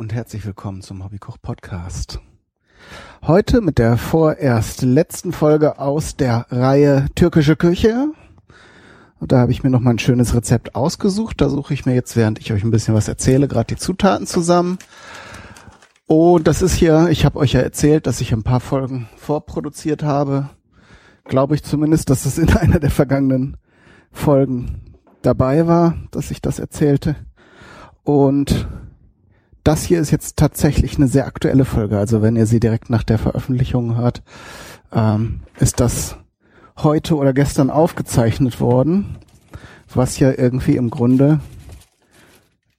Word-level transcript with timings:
Und 0.00 0.14
herzlich 0.14 0.46
willkommen 0.46 0.80
zum 0.80 1.04
Hobbykoch 1.04 1.36
Podcast. 1.42 2.20
Heute 3.20 3.60
mit 3.60 3.76
der 3.76 3.98
vorerst 3.98 4.80
letzten 4.80 5.30
Folge 5.30 5.78
aus 5.78 6.16
der 6.16 6.46
Reihe 6.48 7.04
Türkische 7.14 7.54
Küche. 7.54 8.10
Und 9.18 9.30
da 9.30 9.40
habe 9.40 9.52
ich 9.52 9.62
mir 9.62 9.68
noch 9.68 9.80
mal 9.80 9.90
ein 9.90 9.98
schönes 9.98 10.34
Rezept 10.34 10.74
ausgesucht. 10.74 11.42
Da 11.42 11.50
suche 11.50 11.74
ich 11.74 11.84
mir 11.84 11.92
jetzt, 11.92 12.16
während 12.16 12.38
ich 12.38 12.50
euch 12.50 12.64
ein 12.64 12.70
bisschen 12.70 12.94
was 12.94 13.08
erzähle, 13.08 13.46
gerade 13.46 13.74
die 13.74 13.76
Zutaten 13.76 14.26
zusammen. 14.26 14.78
Und 16.06 16.48
das 16.48 16.62
ist 16.62 16.72
hier, 16.72 17.08
ich 17.10 17.26
habe 17.26 17.38
euch 17.38 17.52
ja 17.52 17.60
erzählt, 17.60 18.06
dass 18.06 18.22
ich 18.22 18.32
ein 18.32 18.42
paar 18.42 18.60
Folgen 18.60 19.06
vorproduziert 19.18 20.02
habe. 20.02 20.48
Glaube 21.24 21.56
ich 21.56 21.62
zumindest, 21.62 22.08
dass 22.08 22.24
es 22.24 22.38
in 22.38 22.48
einer 22.56 22.80
der 22.80 22.90
vergangenen 22.90 23.58
Folgen 24.12 24.96
dabei 25.20 25.66
war, 25.66 25.98
dass 26.10 26.30
ich 26.30 26.40
das 26.40 26.58
erzählte. 26.58 27.16
Und 28.02 28.66
das 29.64 29.84
hier 29.84 30.00
ist 30.00 30.10
jetzt 30.10 30.36
tatsächlich 30.36 30.96
eine 30.96 31.08
sehr 31.08 31.26
aktuelle 31.26 31.64
Folge. 31.64 31.98
Also 31.98 32.22
wenn 32.22 32.36
ihr 32.36 32.46
sie 32.46 32.60
direkt 32.60 32.90
nach 32.90 33.02
der 33.02 33.18
Veröffentlichung 33.18 33.96
hört, 33.96 34.22
ähm, 34.92 35.40
ist 35.58 35.80
das 35.80 36.16
heute 36.78 37.16
oder 37.16 37.32
gestern 37.32 37.70
aufgezeichnet 37.70 38.60
worden, 38.60 39.18
was 39.94 40.18
ja 40.18 40.32
irgendwie 40.32 40.76
im 40.76 40.90
Grunde 40.90 41.40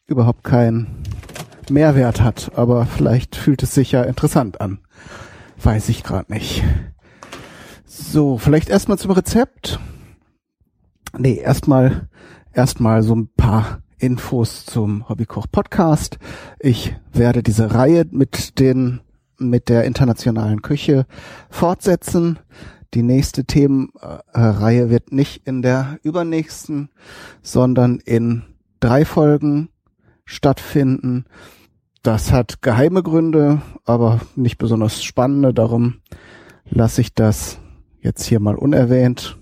überhaupt 0.08 0.44
keinen 0.44 1.04
Mehrwert 1.70 2.22
hat. 2.22 2.52
Aber 2.56 2.86
vielleicht 2.86 3.36
fühlt 3.36 3.64
es 3.64 3.74
sich 3.74 3.92
ja 3.92 4.04
interessant 4.04 4.62
an. 4.62 4.80
Weiß 5.62 5.90
ich 5.90 6.04
gerade 6.04 6.32
nicht. 6.34 6.64
So, 7.86 8.38
vielleicht 8.38 8.70
erstmal 8.70 8.98
zum 8.98 9.12
Rezept. 9.12 9.80
Nee, 11.18 11.36
erstmal 11.36 12.10
erstmal 12.54 13.04
so 13.04 13.16
ein 13.16 13.30
paar 13.36 13.82
Infos 14.02 14.66
zum 14.66 15.08
Hobbykoch 15.08 15.46
Podcast. 15.52 16.18
Ich 16.60 16.96
werde 17.14 17.44
diese 17.44 17.76
Reihe 17.76 18.06
mit 18.10 18.60
den 18.60 19.02
mit 19.38 19.70
der 19.70 19.84
internationalen 19.84 20.64
Küche 20.64 21.06
fortsetzen. 21.52 22.40
Die 22.96 23.04
nächste 23.04 23.46
Themenreihe 23.46 24.90
wird 24.90 25.12
nicht 25.12 25.48
in 25.48 25.62
der 25.62 26.00
übernächsten, 26.02 26.90
sondern 27.44 28.00
in 28.00 28.44
drei 28.80 29.06
Folgen 29.06 29.70
stattfinden. 30.26 31.26
Das 32.02 32.32
hat 32.32 32.64
geheime 32.64 33.04
Gründe, 33.04 33.62
aber 33.86 34.20
nicht 34.36 34.58
besonders 34.58 35.04
spannende. 35.04 35.54
Darum 35.54 36.02
lasse 36.66 37.02
ich 37.02 37.14
das 37.14 37.60
jetzt 38.02 38.26
hier 38.26 38.40
mal 38.40 38.56
unerwähnt. 38.56 39.38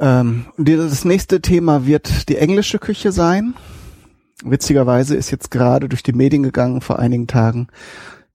Ähm, 0.00 0.46
das 0.56 1.04
nächste 1.04 1.40
Thema 1.40 1.86
wird 1.86 2.28
die 2.28 2.36
englische 2.36 2.78
Küche 2.78 3.12
sein. 3.12 3.54
Witzigerweise 4.44 5.16
ist 5.16 5.30
jetzt 5.30 5.50
gerade 5.50 5.88
durch 5.88 6.02
die 6.02 6.12
Medien 6.12 6.42
gegangen 6.42 6.80
vor 6.80 6.98
einigen 6.98 7.26
Tagen, 7.26 7.68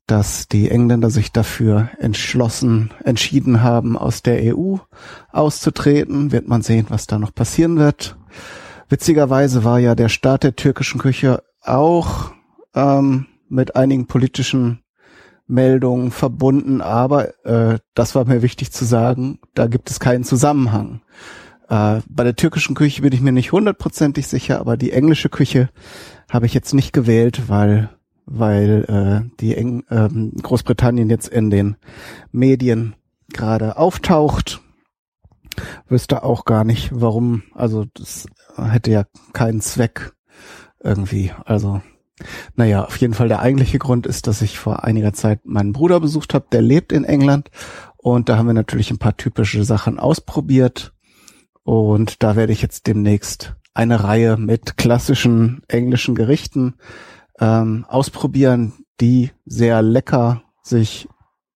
dass 0.07 0.47
die 0.47 0.71
Engländer 0.71 1.09
sich 1.09 1.31
dafür 1.31 1.89
entschlossen, 1.99 2.91
entschieden 3.03 3.61
haben, 3.61 3.97
aus 3.97 4.23
der 4.23 4.55
EU 4.55 4.77
auszutreten. 5.31 6.31
Wird 6.31 6.47
man 6.47 6.61
sehen, 6.61 6.87
was 6.89 7.05
da 7.05 7.19
noch 7.19 7.33
passieren 7.33 7.77
wird. 7.77 8.17
Witzigerweise 8.87 9.63
war 9.63 9.77
ja 9.77 9.93
der 9.93 10.09
Start 10.09 10.43
der 10.43 10.55
türkischen 10.55 10.99
Küche 10.99 11.43
auch 11.61 12.31
ähm, 12.73 13.27
mit 13.49 13.75
einigen 13.75 14.07
politischen 14.07 14.81
Meldungen 15.45 16.11
verbunden, 16.11 16.81
aber 16.81 17.45
äh, 17.45 17.79
das 17.95 18.15
war 18.15 18.25
mir 18.25 18.41
wichtig 18.41 18.71
zu 18.71 18.85
sagen, 18.85 19.39
da 19.55 19.67
gibt 19.67 19.89
es 19.89 19.99
keinen 19.99 20.23
Zusammenhang. 20.23 21.01
Äh, 21.69 22.01
bei 22.09 22.23
der 22.23 22.35
türkischen 22.35 22.75
Küche 22.75 23.01
bin 23.01 23.13
ich 23.13 23.21
mir 23.21 23.31
nicht 23.31 23.51
hundertprozentig 23.51 24.27
sicher, 24.27 24.59
aber 24.59 24.75
die 24.75 24.91
englische 24.91 25.29
Küche 25.29 25.69
habe 26.29 26.47
ich 26.47 26.53
jetzt 26.53 26.73
nicht 26.73 26.93
gewählt, 26.93 27.43
weil 27.47 27.89
weil 28.31 28.85
äh, 28.87 29.37
die 29.39 29.55
Eng 29.55 29.83
ähm, 29.89 30.33
Großbritannien 30.41 31.09
jetzt 31.09 31.27
in 31.27 31.49
den 31.49 31.77
Medien 32.31 32.95
gerade 33.33 33.77
auftaucht. 33.77 34.61
Wüsste 35.87 36.23
auch 36.23 36.45
gar 36.45 36.63
nicht, 36.63 36.89
warum. 36.93 37.41
Also 37.55 37.85
das 37.95 38.27
hätte 38.55 38.91
ja 38.91 39.05
keinen 39.33 39.61
Zweck 39.61 40.13
irgendwie. 40.79 41.31
Also 41.45 41.81
naja, 42.55 42.85
auf 42.85 42.97
jeden 42.97 43.15
Fall 43.15 43.29
der 43.29 43.39
eigentliche 43.39 43.79
Grund 43.79 44.05
ist, 44.05 44.27
dass 44.27 44.43
ich 44.43 44.59
vor 44.59 44.83
einiger 44.83 45.13
Zeit 45.13 45.45
meinen 45.45 45.73
Bruder 45.73 45.99
besucht 45.99 46.33
habe, 46.35 46.45
der 46.51 46.61
lebt 46.61 46.91
in 46.91 47.05
England 47.05 47.49
und 47.97 48.29
da 48.29 48.37
haben 48.37 48.47
wir 48.47 48.53
natürlich 48.53 48.91
ein 48.91 48.99
paar 48.99 49.17
typische 49.17 49.63
Sachen 49.63 49.97
ausprobiert 49.97 50.93
und 51.63 52.23
da 52.23 52.35
werde 52.35 52.53
ich 52.53 52.61
jetzt 52.61 52.87
demnächst 52.87 53.55
eine 53.73 54.03
Reihe 54.03 54.37
mit 54.37 54.77
klassischen 54.77 55.61
englischen 55.67 56.15
Gerichten 56.15 56.75
ähm, 57.39 57.85
ausprobieren, 57.87 58.73
die 58.99 59.31
sehr 59.45 59.81
lecker 59.81 60.43
sich 60.61 61.07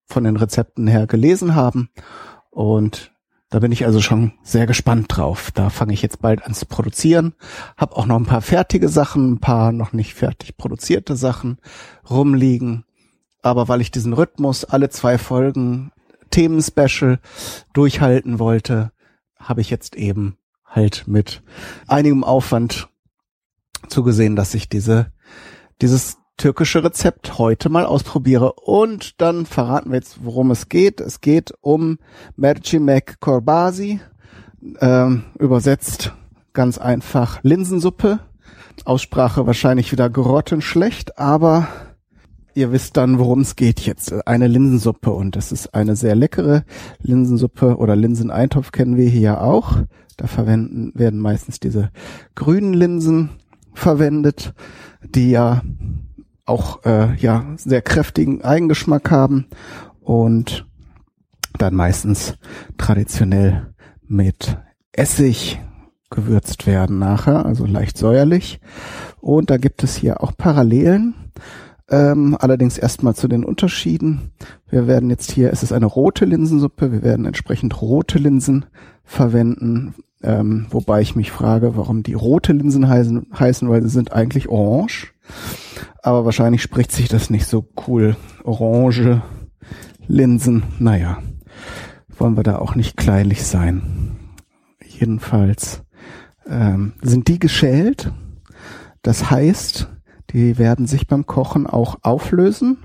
von 0.06 0.24
den 0.24 0.38
Rezepten 0.38 0.88
her 0.88 1.08
gelesen 1.08 1.56
haben. 1.56 1.90
Und 2.50 3.12
da 3.50 3.60
bin 3.60 3.72
ich 3.72 3.86
also 3.86 4.02
schon 4.02 4.34
sehr 4.42 4.66
gespannt 4.66 5.08
drauf. 5.10 5.52
Da 5.52 5.70
fange 5.70 5.94
ich 5.94 6.02
jetzt 6.02 6.22
bald 6.22 6.46
an 6.46 6.54
zu 6.54 6.66
produzieren. 6.66 7.34
Hab 7.78 7.98
auch 7.98 8.06
noch 8.06 8.16
ein 8.16 8.26
paar 8.26 8.42
fertige 8.42 8.90
Sachen, 8.90 9.34
ein 9.34 9.40
paar 9.40 9.72
noch 9.72 9.94
nicht 9.94 10.14
fertig 10.14 10.58
produzierte 10.58 11.16
Sachen 11.16 11.58
rumliegen. 12.10 12.86
Aber 13.42 13.68
weil 13.68 13.82
ich 13.82 13.92
diesen 13.92 14.14
Rhythmus 14.14 14.64
alle 14.64 14.90
zwei 14.90 15.18
Folgen 15.18 15.92
Themen-Special 16.32 17.20
durchhalten 17.74 18.40
wollte, 18.40 18.93
habe 19.44 19.62
ich 19.62 19.70
jetzt 19.70 19.96
eben 19.96 20.38
halt 20.66 21.04
mit 21.08 21.44
einigem 21.88 22.24
Aufwand 22.24 22.90
zugesehen, 23.88 24.36
dass 24.36 24.54
ich 24.54 24.70
diese, 24.70 25.12
dieses 25.82 26.18
türkische 26.38 26.84
Rezept 26.84 27.38
heute 27.38 27.70
mal 27.70 27.86
ausprobiere. 27.86 28.54
Und 28.54 29.22
dann 29.22 29.46
verraten 29.46 29.92
wir 29.92 29.98
jetzt, 29.98 30.24
worum 30.24 30.52
es 30.52 30.70
geht. 30.70 31.00
Es 31.00 31.22
geht 31.22 31.54
um 31.62 32.00
Mercimek 32.36 33.20
Korbasi, 33.20 34.00
ähm, 34.80 35.26
übersetzt 35.38 36.14
ganz 36.54 36.78
einfach 36.78 37.44
Linsensuppe. 37.44 38.20
Aussprache 38.86 39.46
wahrscheinlich 39.46 39.92
wieder 39.92 40.10
grottenschlecht, 40.10 41.20
aber 41.20 41.68
ihr 42.56 42.72
wisst 42.72 42.98
dann, 42.98 43.20
worum 43.20 43.42
es 43.42 43.56
geht 43.56 43.82
jetzt. 43.82 44.28
Eine 44.28 44.48
Linsensuppe 44.48 45.12
und 45.12 45.36
das 45.36 45.52
ist 45.52 45.74
eine 45.74 45.96
sehr 45.96 46.16
leckere 46.16 46.64
Linsensuppe 47.02 47.78
oder 47.78 47.96
Linseneintopf 47.96 48.72
kennen 48.72 48.98
wir 48.98 49.10
hier 49.10 49.42
auch. 49.42 49.78
Da 50.18 50.28
verwenden 50.28 50.92
werden 50.96 51.20
meistens 51.20 51.60
diese 51.60 51.92
grünen 52.36 52.74
Linsen 52.74 53.30
verwendet, 53.74 54.54
die 55.04 55.32
ja 55.32 55.62
auch 56.46 56.84
äh, 56.86 57.16
ja 57.16 57.46
sehr 57.58 57.82
kräftigen 57.82 58.44
Eigengeschmack 58.44 59.10
haben 59.10 59.48
und 60.02 60.68
dann 61.58 61.74
meistens 61.74 62.36
traditionell 62.78 63.74
mit 64.08 64.58
Essig 64.92 65.60
gewürzt 66.10 66.68
werden 66.68 67.00
nachher, 67.00 67.46
also 67.46 67.66
leicht 67.66 67.98
säuerlich. 67.98 68.60
Und 69.20 69.50
da 69.50 69.58
gibt 69.58 69.84
es 69.84 69.96
hier 69.96 70.22
auch 70.22 70.38
Parallelen 70.38 71.16
ähm, 71.90 72.38
allerdings 72.40 72.78
erstmal 72.78 73.16
zu 73.16 73.28
den 73.28 73.44
Unterschieden. 73.44 74.32
Wir 74.70 74.88
werden 74.88 75.10
jetzt 75.10 75.32
hier, 75.32 75.52
es 75.52 75.64
ist 75.64 75.74
eine 75.74 75.86
rote 75.86 76.26
Linsensuppe, 76.26 76.92
wir 76.92 77.04
werden 77.04 77.26
entsprechend 77.26 77.82
rote 77.82 78.18
Linsen 78.18 78.66
verwenden, 79.04 79.96
ähm, 80.22 80.68
wobei 80.70 81.02
ich 81.02 81.16
mich 81.16 81.32
frage, 81.32 81.76
warum 81.76 82.02
die 82.02 82.14
rote 82.14 82.54
Linsen 82.54 82.88
heißen, 82.88 83.28
heißen, 83.38 83.70
weil 83.70 83.82
sie 83.84 83.90
sind 83.90 84.14
eigentlich 84.14 84.48
orange. 84.48 85.14
Aber 86.02 86.26
wahrscheinlich 86.26 86.62
spricht 86.62 86.92
sich 86.92 87.10
das 87.10 87.30
nicht 87.30 87.48
so 87.48 87.68
cool. 87.88 88.16
Orange 88.44 89.22
Linsen, 90.08 90.64
naja, 90.80 91.20
wollen 92.18 92.38
wir 92.38 92.44
da 92.44 92.58
auch 92.58 92.76
nicht 92.76 92.98
kleinlich 92.98 93.44
sein. 93.44 94.18
Jedenfalls 94.86 95.84
ähm, 96.48 96.94
sind 97.02 97.28
die 97.28 97.40
geschält. 97.40 98.12
Das 99.02 99.30
heißt, 99.30 99.90
die 100.34 100.58
werden 100.58 100.88
sich 100.88 101.08
beim 101.08 101.26
Kochen 101.26 101.68
auch 101.68 101.98
auflösen. 102.02 102.78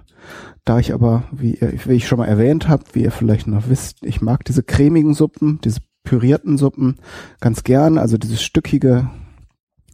Da 0.65 0.79
ich 0.79 0.93
aber, 0.93 1.25
wie, 1.33 1.59
wie 1.61 1.95
ich 1.95 2.07
schon 2.07 2.19
mal 2.19 2.27
erwähnt 2.27 2.69
habe, 2.69 2.85
wie 2.93 3.03
ihr 3.03 3.11
vielleicht 3.11 3.47
noch 3.47 3.69
wisst, 3.69 4.05
ich 4.05 4.21
mag 4.21 4.45
diese 4.45 4.63
cremigen 4.63 5.15
Suppen, 5.15 5.59
diese 5.65 5.81
pürierten 6.05 6.59
Suppen 6.59 6.97
ganz 7.41 7.65
gern. 7.65 7.97
Also 7.97 8.19
dieses 8.19 8.43
stückige 8.43 9.11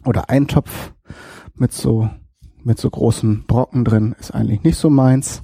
oder 0.05 0.29
Eintopf 0.29 0.93
mit 1.55 1.71
so 1.71 2.09
mit 2.63 2.79
so 2.79 2.89
großen 2.89 3.45
Brocken 3.45 3.85
drin 3.85 4.15
ist 4.19 4.33
eigentlich 4.33 4.63
nicht 4.63 4.77
so 4.77 4.89
meins. 4.89 5.43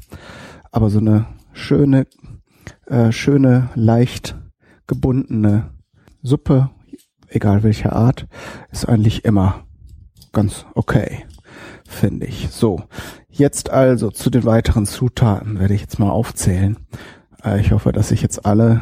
Aber 0.72 0.90
so 0.90 1.00
eine 1.00 1.28
schöne, 1.54 2.08
äh, 2.88 3.12
schöne, 3.12 3.70
leicht 3.76 4.36
gebundene 4.88 5.70
Suppe, 6.24 6.72
egal 7.28 7.62
welcher 7.62 7.94
Art, 7.94 8.28
ist 8.72 8.90
eigentlich 8.90 9.24
immer 9.24 9.66
ganz 10.32 10.66
okay 10.74 11.26
finde 11.92 12.26
ich. 12.26 12.50
So, 12.52 12.84
jetzt 13.30 13.70
also 13.70 14.12
zu 14.12 14.30
den 14.30 14.46
weiteren 14.46 14.86
Zutaten 14.86 15.60
werde 15.60 15.74
ich 15.74 15.82
jetzt 15.82 16.00
mal 16.00 16.10
aufzählen. 16.10 16.78
Äh, 17.44 17.62
ich 17.62 17.72
hoffe, 17.72 17.92
dass 17.92 18.12
ich 18.12 18.22
jetzt 18.22 18.46
alle 18.46 18.82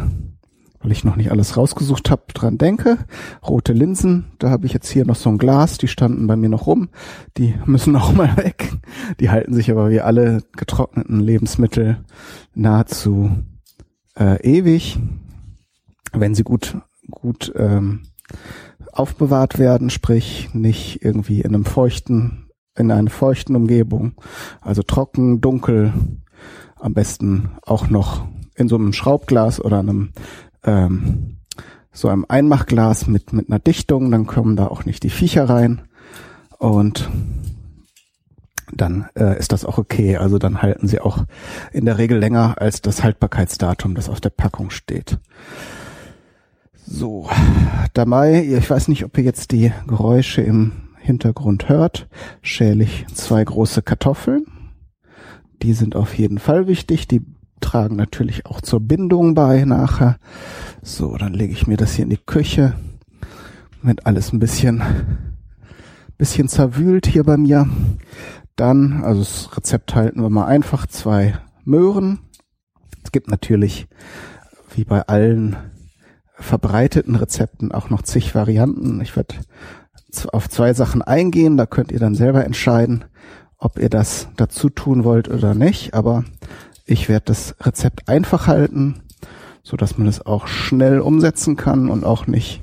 weil 0.81 0.91
ich 0.91 1.03
noch 1.03 1.15
nicht 1.15 1.31
alles 1.31 1.57
rausgesucht 1.57 2.09
habe, 2.09 2.23
dran 2.33 2.57
denke. 2.57 2.97
Rote 3.45 3.73
Linsen, 3.73 4.31
da 4.39 4.49
habe 4.49 4.65
ich 4.65 4.73
jetzt 4.73 4.89
hier 4.89 5.05
noch 5.05 5.15
so 5.15 5.29
ein 5.29 5.37
Glas, 5.37 5.77
die 5.77 5.87
standen 5.87 6.25
bei 6.27 6.35
mir 6.35 6.49
noch 6.49 6.67
rum. 6.67 6.89
Die 7.37 7.53
müssen 7.65 7.95
auch 7.95 8.13
mal 8.13 8.35
weg. 8.37 8.71
Die 9.19 9.29
halten 9.29 9.53
sich 9.53 9.69
aber 9.71 9.89
wie 9.89 10.01
alle 10.01 10.41
getrockneten 10.55 11.19
Lebensmittel 11.19 12.03
nahezu 12.53 13.31
äh, 14.17 14.41
ewig, 14.41 14.99
wenn 16.13 16.33
sie 16.33 16.43
gut 16.43 16.77
gut 17.11 17.51
ähm, 17.55 18.03
aufbewahrt 18.91 19.57
werden, 19.57 19.89
sprich 19.89 20.49
nicht 20.53 21.03
irgendwie 21.03 21.41
in 21.41 21.55
einem 21.55 21.65
feuchten 21.65 22.48
in 22.79 22.91
einer 22.91 23.09
feuchten 23.09 23.55
Umgebung, 23.55 24.13
also 24.61 24.81
trocken, 24.81 25.41
dunkel, 25.41 25.93
am 26.75 26.93
besten 26.93 27.51
auch 27.65 27.89
noch 27.89 28.25
in 28.55 28.67
so 28.67 28.75
einem 28.75 28.93
Schraubglas 28.93 29.59
oder 29.59 29.79
einem 29.79 30.09
ähm, 30.63 31.37
so 31.91 32.07
einem 32.07 32.25
Einmachglas 32.27 33.07
mit, 33.07 33.33
mit 33.33 33.49
einer 33.49 33.59
Dichtung, 33.59 34.11
dann 34.11 34.25
kommen 34.25 34.55
da 34.55 34.67
auch 34.67 34.85
nicht 34.85 35.03
die 35.03 35.09
Viecher 35.09 35.49
rein 35.49 35.81
und 36.57 37.09
dann 38.71 39.09
äh, 39.15 39.37
ist 39.39 39.51
das 39.51 39.65
auch 39.65 39.77
okay. 39.77 40.17
Also 40.17 40.37
dann 40.37 40.61
halten 40.61 40.87
sie 40.87 40.99
auch 40.99 41.25
in 41.71 41.85
der 41.85 41.97
Regel 41.97 42.19
länger 42.19 42.55
als 42.59 42.81
das 42.81 43.03
Haltbarkeitsdatum, 43.03 43.95
das 43.95 44.09
auf 44.09 44.21
der 44.21 44.29
Packung 44.29 44.69
steht. 44.69 45.17
So, 46.85 47.29
dabei, 47.93 48.43
ich 48.43 48.69
weiß 48.69 48.87
nicht, 48.87 49.05
ob 49.05 49.17
ihr 49.17 49.23
jetzt 49.23 49.51
die 49.51 49.71
Geräusche 49.87 50.41
im 50.41 50.71
Hintergrund 51.09 51.69
hört, 51.69 52.07
schäle 52.43 52.83
ich 52.83 53.07
zwei 53.07 53.43
große 53.43 53.81
Kartoffeln. 53.81 54.45
Die 55.63 55.73
sind 55.73 55.95
auf 55.95 56.13
jeden 56.13 56.37
Fall 56.37 56.67
wichtig. 56.67 57.07
Die 57.07 57.25
tragen 57.61 57.95
natürlich 57.95 58.45
auch 58.45 58.61
zur 58.61 58.79
Bindung 58.79 59.33
bei 59.33 59.65
nachher. 59.65 60.17
So, 60.83 61.17
dann 61.17 61.33
lege 61.33 61.51
ich 61.51 61.65
mir 61.65 61.77
das 61.77 61.93
hier 61.93 62.03
in 62.03 62.11
die 62.11 62.17
Küche. 62.23 62.75
Mit 63.81 64.05
alles 64.05 64.31
ein 64.33 64.39
bisschen, 64.39 64.83
bisschen 66.19 66.47
zerwühlt 66.47 67.07
hier 67.07 67.23
bei 67.23 67.37
mir. 67.37 67.67
Dann, 68.55 69.03
also 69.03 69.21
das 69.21 69.57
Rezept 69.57 69.95
halten 69.95 70.21
wir 70.21 70.29
mal 70.29 70.45
einfach, 70.45 70.85
zwei 70.85 71.39
Möhren. 71.65 72.19
Es 73.03 73.11
gibt 73.11 73.31
natürlich, 73.31 73.87
wie 74.75 74.83
bei 74.83 75.01
allen 75.07 75.57
verbreiteten 76.35 77.15
Rezepten, 77.15 77.71
auch 77.71 77.89
noch 77.89 78.03
zig 78.03 78.35
Varianten. 78.35 79.01
Ich 79.01 79.15
werde 79.15 79.35
auf 80.31 80.49
zwei 80.49 80.73
Sachen 80.73 81.01
eingehen, 81.01 81.57
da 81.57 81.65
könnt 81.65 81.91
ihr 81.91 81.99
dann 81.99 82.15
selber 82.15 82.43
entscheiden, 82.45 83.05
ob 83.57 83.77
ihr 83.77 83.89
das 83.89 84.27
dazu 84.35 84.69
tun 84.69 85.03
wollt 85.03 85.29
oder 85.29 85.53
nicht. 85.53 85.93
Aber 85.93 86.23
ich 86.85 87.09
werde 87.09 87.25
das 87.25 87.55
Rezept 87.61 88.09
einfach 88.09 88.47
halten, 88.47 89.03
so 89.63 89.77
dass 89.77 89.97
man 89.97 90.07
es 90.07 90.25
auch 90.25 90.47
schnell 90.47 90.99
umsetzen 90.99 91.55
kann 91.55 91.89
und 91.89 92.03
auch 92.03 92.27
nicht 92.27 92.61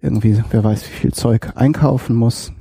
irgendwie, 0.00 0.42
wer 0.50 0.64
weiß, 0.64 0.84
wie 0.84 0.94
viel 0.94 1.12
Zeug 1.12 1.52
einkaufen 1.56 2.16
muss. 2.16 2.52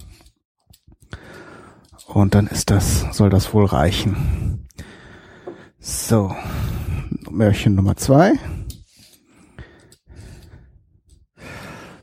Und 2.06 2.36
dann 2.36 2.48
ist 2.48 2.72
das, 2.72 3.06
soll 3.12 3.30
das 3.30 3.54
wohl 3.54 3.66
reichen. 3.66 4.68
So, 5.80 6.36
Märchen 7.30 7.76
Nummer 7.76 7.96
zwei. 7.96 8.34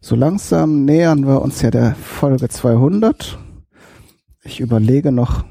So 0.07 0.15
langsam 0.15 0.85
nähern 0.85 1.27
wir 1.27 1.43
uns 1.43 1.63
ja 1.63 1.73
der 1.73 1.97
Folge 1.97 2.49
200. 2.49 3.41
Ich 4.45 4.61
überlege 4.61 5.11
noch, 5.11 5.45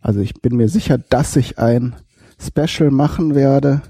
also 0.00 0.20
ich 0.20 0.32
bin 0.40 0.56
mir 0.56 0.70
sicher, 0.70 0.96
dass 0.96 1.36
ich 1.36 1.58
ein 1.58 1.94
Special 2.40 2.90
machen 2.90 3.34
werde. 3.34 3.82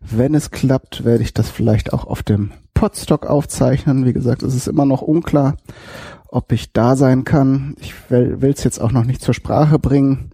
Wenn 0.00 0.34
es 0.34 0.50
klappt, 0.50 1.04
werde 1.04 1.22
ich 1.22 1.32
das 1.32 1.48
vielleicht 1.48 1.92
auch 1.92 2.08
auf 2.08 2.24
dem 2.24 2.50
Podstock 2.74 3.24
aufzeichnen. 3.24 4.04
Wie 4.04 4.12
gesagt, 4.12 4.42
es 4.42 4.56
ist 4.56 4.66
immer 4.66 4.84
noch 4.84 5.00
unklar, 5.00 5.54
ob 6.26 6.50
ich 6.50 6.72
da 6.72 6.96
sein 6.96 7.22
kann. 7.22 7.76
Ich 7.78 7.94
will 8.10 8.52
es 8.52 8.64
jetzt 8.64 8.80
auch 8.80 8.90
noch 8.90 9.04
nicht 9.04 9.22
zur 9.22 9.34
Sprache 9.34 9.78
bringen. 9.78 10.32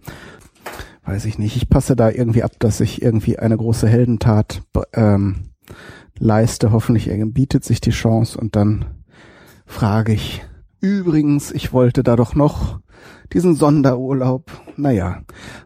Weiß 1.05 1.25
ich 1.25 1.37
nicht. 1.37 1.55
Ich 1.55 1.69
passe 1.69 1.95
da 1.95 2.09
irgendwie 2.09 2.41
ab, 2.41 2.53
dass 2.57 2.79
ich 2.79 3.03
irgendwie 3.03 3.37
eine 3.37 3.57
große 3.57 3.87
Heldentat 3.87 4.63
ähm, 4.93 5.51
leiste. 6.19 6.71
Hoffentlich 6.71 7.09
bietet 7.33 7.63
sich 7.63 7.81
die 7.81 7.91
Chance 7.91 8.37
und 8.37 8.55
dann 8.55 8.85
frage 9.65 10.13
ich. 10.13 10.43
Übrigens, 10.79 11.51
ich 11.51 11.73
wollte 11.73 12.03
da 12.03 12.15
doch 12.15 12.35
noch 12.35 12.79
diesen 13.33 13.55
Sonderurlaub. 13.55 14.51
Naja, 14.75 15.23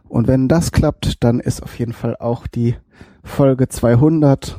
und 0.08 0.26
wenn 0.26 0.48
das 0.48 0.72
klappt, 0.72 1.22
dann 1.22 1.38
ist 1.38 1.62
auf 1.62 1.78
jeden 1.78 1.92
Fall 1.92 2.16
auch 2.16 2.46
die 2.46 2.76
Folge 3.22 3.68
200 3.68 4.58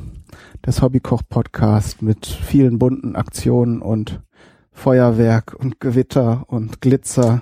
des 0.66 0.82
Hobbykoch 0.82 1.24
Podcast 1.28 2.02
mit 2.02 2.26
vielen 2.26 2.80
bunten 2.80 3.16
Aktionen 3.16 3.82
und 3.82 4.22
Feuerwerk 4.72 5.56
und 5.58 5.80
Gewitter 5.80 6.46
und 6.48 6.82
Glitzer 6.82 7.42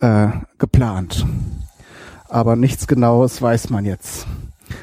äh, 0.00 0.28
geplant. 0.58 1.26
Aber 2.28 2.54
nichts 2.54 2.86
Genaues 2.86 3.42
weiß 3.42 3.70
man 3.70 3.84
jetzt. 3.84 4.26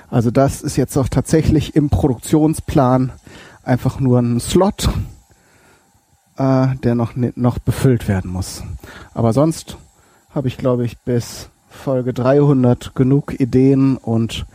Also 0.10 0.32
das 0.32 0.62
ist 0.62 0.78
jetzt 0.78 0.98
auch 0.98 1.10
tatsächlich 1.10 1.76
im 1.76 1.90
Produktionsplan 1.90 3.12
einfach 3.64 4.00
nur 4.00 4.20
ein 4.20 4.40
Slot 4.40 4.90
äh, 6.38 6.76
der 6.84 6.96
noch, 6.96 7.14
noch 7.16 7.60
befüllt 7.60 8.08
werden 8.08 8.32
muss. 8.32 8.64
Aber 9.14 9.34
sonst 9.34 9.78
habe 10.30 10.48
ich, 10.48 10.58
glaube 10.58 10.86
ich, 10.86 10.98
bis 11.00 11.50
Folge 11.70 12.14
300 12.14 12.96
genug 12.96 13.40
Ideen 13.40 13.98
und 13.98 14.46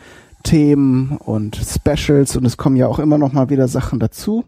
Themen 0.43 1.17
und 1.19 1.57
Specials 1.57 2.37
und 2.37 2.45
es 2.45 2.57
kommen 2.57 2.75
ja 2.75 2.89
auch 2.89 2.99
immer 2.99 3.17
noch 3.17 3.33
mal 3.33 3.49
wieder 3.49 3.69
Sachen 3.69 4.01
dazu. 4.01 4.45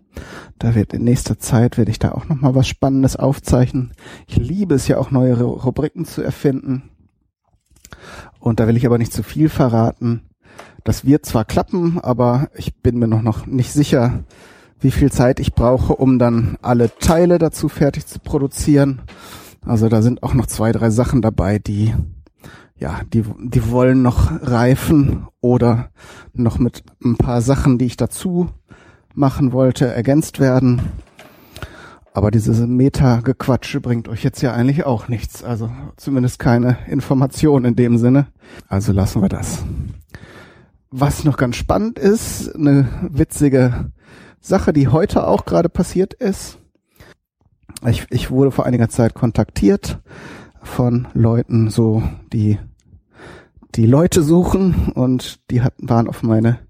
Da 0.59 0.75
wird 0.75 0.93
in 0.93 1.05
nächster 1.05 1.39
Zeit 1.39 1.79
werde 1.79 1.93
ich 1.93 2.01
da 2.01 2.13
auch 2.13 2.29
noch 2.29 2.41
mal 2.41 2.55
was 2.57 2.67
Spannendes 2.67 3.15
aufzeichnen. 3.15 3.93
Ich 4.27 4.37
liebe 4.37 4.75
es 4.75 4.89
ja 4.89 4.99
auch 4.99 5.13
neue 5.13 5.41
Rubriken 5.41 6.05
zu 6.05 6.23
erfinden. 6.23 6.91
Und 8.41 8.59
da 8.59 8.67
will 8.67 8.77
ich 8.77 8.87
aber 8.87 8.99
nicht 8.99 9.13
zu 9.13 9.23
viel 9.23 9.49
verraten. 9.49 10.23
Das 10.85 11.05
wird 11.05 11.27
zwar 11.27 11.45
klappen, 11.45 11.99
aber 12.01 12.49
ich 12.55 12.75
bin 12.77 12.99
mir 12.99 13.09
noch, 13.09 13.23
noch 13.23 13.47
nicht 13.47 13.73
sicher, 13.73 14.25
wie 14.81 14.91
viel 14.91 15.11
Zeit 15.11 15.41
ich 15.41 15.55
brauche, 15.55 15.97
um 15.97 16.19
dann 16.19 16.59
alle 16.61 16.97
Teile 16.99 17.39
dazu 17.39 17.69
fertig 17.69 18.07
zu 18.07 18.19
produzieren. 18.19 19.01
Also 19.65 19.89
da 19.89 20.03
sind 20.03 20.23
auch 20.23 20.35
noch 20.35 20.47
zwei, 20.47 20.73
drei 20.73 20.91
Sachen 20.91 21.23
dabei, 21.23 21.59
die 21.59 21.95
ja, 22.77 23.01
die, 23.13 23.25
die 23.39 23.71
wollen 23.71 24.03
noch 24.03 24.31
reifen 24.43 25.27
oder 25.41 25.91
noch 26.33 26.59
mit 26.59 26.83
ein 27.03 27.17
paar 27.17 27.41
Sachen, 27.41 27.79
die 27.79 27.87
ich 27.87 27.97
dazu 27.97 28.51
machen 29.15 29.53
wollte, 29.53 29.87
ergänzt 29.87 30.41
werden. 30.41 30.83
Aber 32.13 32.31
diese 32.31 32.67
Meta-Gequatsche 32.67 33.81
bringt 33.81 34.09
euch 34.09 34.23
jetzt 34.23 34.41
ja 34.43 34.53
eigentlich 34.53 34.85
auch 34.85 35.09
nichts. 35.09 35.43
Also 35.43 35.71
zumindest 35.97 36.39
keine 36.39 36.77
Information 36.89 37.65
in 37.65 37.75
dem 37.75 37.97
Sinne. 37.97 38.27
Also 38.69 38.93
lassen 38.93 39.23
wir 39.23 39.29
das. 39.29 39.65
Was 40.97 41.25
noch 41.25 41.37
ganz 41.37 41.57
spannend 41.57 41.99
ist, 41.99 42.55
eine 42.55 42.89
witzige 43.03 43.91
Sache, 44.39 44.73
die 44.73 44.87
heute 44.87 45.27
auch 45.27 45.45
gerade 45.45 45.69
passiert 45.69 46.15
ist. 46.15 46.59
Ich, 47.85 48.07
ich 48.11 48.31
wurde 48.31 48.53
vor 48.53 48.65
einiger 48.65 48.89
Zeit 48.89 49.13
kontaktiert 49.13 49.99
von 50.63 51.09
Leuten, 51.13 51.69
so 51.69 52.05
die 52.33 52.61
die 53.75 53.87
Leute 53.87 54.23
suchen 54.23 54.93
und 54.95 55.41
die 55.51 55.63
hatten 55.63 55.89
waren 55.89 56.07
auf 56.07 56.23
meine 56.23 56.61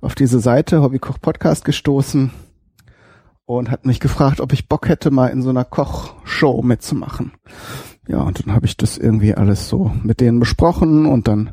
auf 0.00 0.16
diese 0.16 0.40
Seite 0.40 0.82
Hobbykoch 0.82 1.20
Podcast 1.20 1.64
gestoßen 1.64 2.32
und 3.44 3.70
hat 3.70 3.86
mich 3.86 4.00
gefragt, 4.00 4.40
ob 4.40 4.52
ich 4.52 4.68
Bock 4.68 4.88
hätte, 4.88 5.12
mal 5.12 5.28
in 5.28 5.42
so 5.42 5.50
einer 5.50 5.64
Kochshow 5.64 6.62
mitzumachen. 6.62 7.34
Ja, 8.08 8.22
und 8.22 8.44
dann 8.44 8.52
habe 8.52 8.66
ich 8.66 8.76
das 8.76 8.98
irgendwie 8.98 9.36
alles 9.36 9.68
so 9.68 9.92
mit 10.02 10.20
denen 10.20 10.40
besprochen 10.40 11.06
und 11.06 11.28
dann 11.28 11.52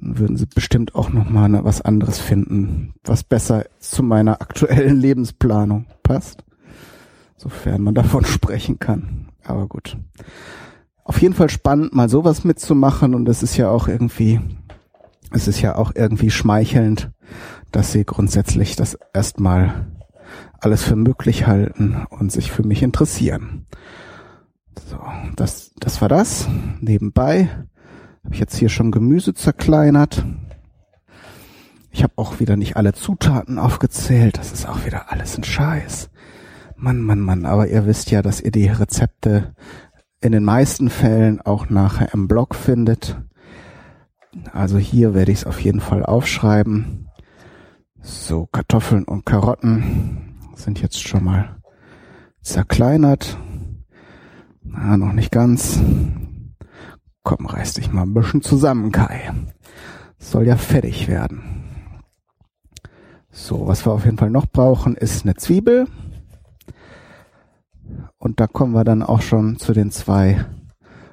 würden 0.00 0.36
sie 0.36 0.46
bestimmt 0.46 0.94
auch 0.94 1.10
noch 1.10 1.28
mal 1.28 1.48
ne, 1.48 1.64
was 1.64 1.80
anderes 1.80 2.18
finden, 2.18 2.94
was 3.04 3.24
besser 3.24 3.66
zu 3.78 4.02
meiner 4.02 4.40
aktuellen 4.40 4.96
Lebensplanung 5.00 5.86
passt, 6.02 6.44
sofern 7.36 7.82
man 7.82 7.94
davon 7.94 8.24
sprechen 8.24 8.78
kann. 8.78 9.28
Aber 9.44 9.66
gut. 9.66 9.96
Auf 11.04 11.22
jeden 11.22 11.34
Fall 11.34 11.48
spannend, 11.48 11.94
mal 11.94 12.08
sowas 12.08 12.44
mitzumachen 12.44 13.14
und 13.14 13.28
es 13.28 13.42
ist 13.42 13.56
ja 13.56 13.70
auch 13.70 13.88
irgendwie, 13.88 14.40
es 15.32 15.48
ist 15.48 15.60
ja 15.60 15.76
auch 15.76 15.92
irgendwie 15.94 16.30
schmeichelnd, 16.30 17.10
dass 17.72 17.92
sie 17.92 18.04
grundsätzlich 18.04 18.76
das 18.76 18.98
erstmal 19.12 19.86
alles 20.60 20.82
für 20.82 20.96
möglich 20.96 21.46
halten 21.46 22.06
und 22.10 22.32
sich 22.32 22.50
für 22.50 22.62
mich 22.62 22.82
interessieren. 22.82 23.66
So, 24.88 24.98
das, 25.36 25.72
das 25.78 26.00
war 26.00 26.08
das. 26.08 26.48
Nebenbei 26.80 27.48
habe 28.24 28.34
ich 28.34 28.40
jetzt 28.40 28.56
hier 28.56 28.68
schon 28.68 28.90
Gemüse 28.90 29.34
zerkleinert. 29.34 30.24
Ich 31.90 32.02
habe 32.02 32.12
auch 32.16 32.40
wieder 32.40 32.56
nicht 32.56 32.76
alle 32.76 32.92
Zutaten 32.92 33.58
aufgezählt. 33.58 34.38
Das 34.38 34.52
ist 34.52 34.68
auch 34.68 34.84
wieder 34.84 35.10
alles 35.10 35.36
ein 35.36 35.44
Scheiß. 35.44 36.10
Mann, 36.76 37.00
Mann, 37.00 37.20
Mann. 37.20 37.44
Aber 37.44 37.68
ihr 37.68 37.86
wisst 37.86 38.10
ja, 38.10 38.22
dass 38.22 38.40
ihr 38.40 38.50
die 38.50 38.68
Rezepte 38.68 39.54
in 40.20 40.32
den 40.32 40.44
meisten 40.44 40.90
Fällen 40.90 41.40
auch 41.40 41.70
nachher 41.70 42.12
im 42.14 42.28
Blog 42.28 42.54
findet. 42.54 43.20
Also 44.52 44.78
hier 44.78 45.14
werde 45.14 45.32
ich 45.32 45.38
es 45.38 45.46
auf 45.46 45.60
jeden 45.60 45.80
Fall 45.80 46.04
aufschreiben. 46.04 47.08
So, 48.00 48.46
Kartoffeln 48.46 49.04
und 49.04 49.26
Karotten 49.26 50.36
sind 50.54 50.80
jetzt 50.80 51.00
schon 51.06 51.24
mal 51.24 51.56
zerkleinert. 52.42 53.38
Na, 54.62 54.96
noch 54.96 55.12
nicht 55.12 55.32
ganz. 55.32 55.78
Komm, 57.22 57.46
reiß 57.46 57.74
dich 57.74 57.92
mal 57.92 58.02
ein 58.02 58.14
bisschen 58.14 58.42
zusammen, 58.42 58.92
Kai. 58.92 59.32
Soll 60.18 60.46
ja 60.46 60.56
fertig 60.56 61.08
werden. 61.08 61.42
So, 63.30 63.66
was 63.66 63.86
wir 63.86 63.92
auf 63.92 64.04
jeden 64.04 64.18
Fall 64.18 64.30
noch 64.30 64.46
brauchen, 64.46 64.96
ist 64.96 65.24
eine 65.24 65.34
Zwiebel. 65.34 65.86
Und 68.18 68.40
da 68.40 68.46
kommen 68.46 68.72
wir 68.72 68.84
dann 68.84 69.02
auch 69.02 69.22
schon 69.22 69.58
zu 69.58 69.72
den 69.72 69.90
zwei 69.90 70.44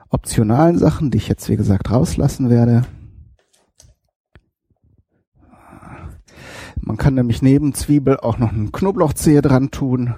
optionalen 0.09 0.77
Sachen, 0.77 1.11
die 1.11 1.17
ich 1.17 1.27
jetzt 1.27 1.49
wie 1.49 1.55
gesagt 1.55 1.91
rauslassen 1.91 2.49
werde. 2.49 2.83
Man 6.81 6.97
kann 6.97 7.15
nämlich 7.15 7.41
neben 7.41 7.73
Zwiebel 7.73 8.17
auch 8.17 8.37
noch 8.37 8.51
einen 8.51 8.71
Knoblauchzehe 8.71 9.41
dran 9.41 9.71
tun. 9.71 10.15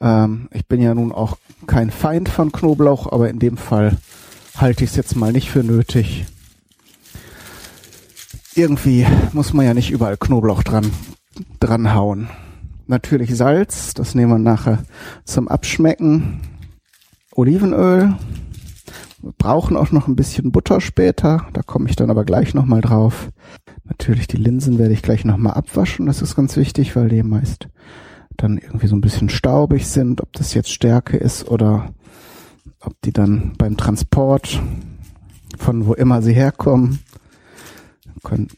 Ähm, 0.00 0.48
ich 0.52 0.66
bin 0.66 0.80
ja 0.80 0.94
nun 0.94 1.12
auch 1.12 1.38
kein 1.66 1.90
Feind 1.90 2.28
von 2.28 2.52
Knoblauch, 2.52 3.10
aber 3.10 3.30
in 3.30 3.38
dem 3.38 3.56
Fall 3.56 3.96
halte 4.56 4.84
ich 4.84 4.90
es 4.90 4.96
jetzt 4.96 5.16
mal 5.16 5.32
nicht 5.32 5.50
für 5.50 5.64
nötig. 5.64 6.26
Irgendwie 8.54 9.06
muss 9.32 9.52
man 9.52 9.66
ja 9.66 9.74
nicht 9.74 9.90
überall 9.90 10.16
Knoblauch 10.16 10.62
dran, 10.62 10.90
dran 11.58 11.94
hauen. 11.94 12.28
Natürlich 12.86 13.34
Salz, 13.34 13.94
das 13.94 14.14
nehmen 14.14 14.30
wir 14.30 14.38
nachher 14.38 14.84
zum 15.24 15.48
Abschmecken. 15.48 16.40
Olivenöl. 17.32 18.14
Brauchen 19.38 19.76
auch 19.76 19.90
noch 19.92 20.08
ein 20.08 20.16
bisschen 20.16 20.52
Butter 20.52 20.80
später, 20.80 21.46
da 21.52 21.62
komme 21.62 21.88
ich 21.88 21.96
dann 21.96 22.10
aber 22.10 22.24
gleich 22.24 22.54
nochmal 22.54 22.80
drauf. 22.80 23.30
Natürlich 23.84 24.26
die 24.26 24.36
Linsen 24.36 24.78
werde 24.78 24.94
ich 24.94 25.02
gleich 25.02 25.24
nochmal 25.24 25.54
abwaschen, 25.54 26.06
das 26.06 26.22
ist 26.22 26.36
ganz 26.36 26.56
wichtig, 26.56 26.96
weil 26.96 27.08
die 27.08 27.22
meist 27.22 27.68
dann 28.36 28.58
irgendwie 28.58 28.86
so 28.86 28.96
ein 28.96 29.00
bisschen 29.00 29.28
staubig 29.28 29.86
sind, 29.86 30.20
ob 30.20 30.32
das 30.32 30.54
jetzt 30.54 30.72
Stärke 30.72 31.16
ist 31.16 31.48
oder 31.48 31.92
ob 32.80 32.94
die 33.02 33.12
dann 33.12 33.52
beim 33.56 33.76
Transport 33.76 34.60
von 35.58 35.86
wo 35.86 35.94
immer 35.94 36.22
sie 36.22 36.32
herkommen, 36.32 37.00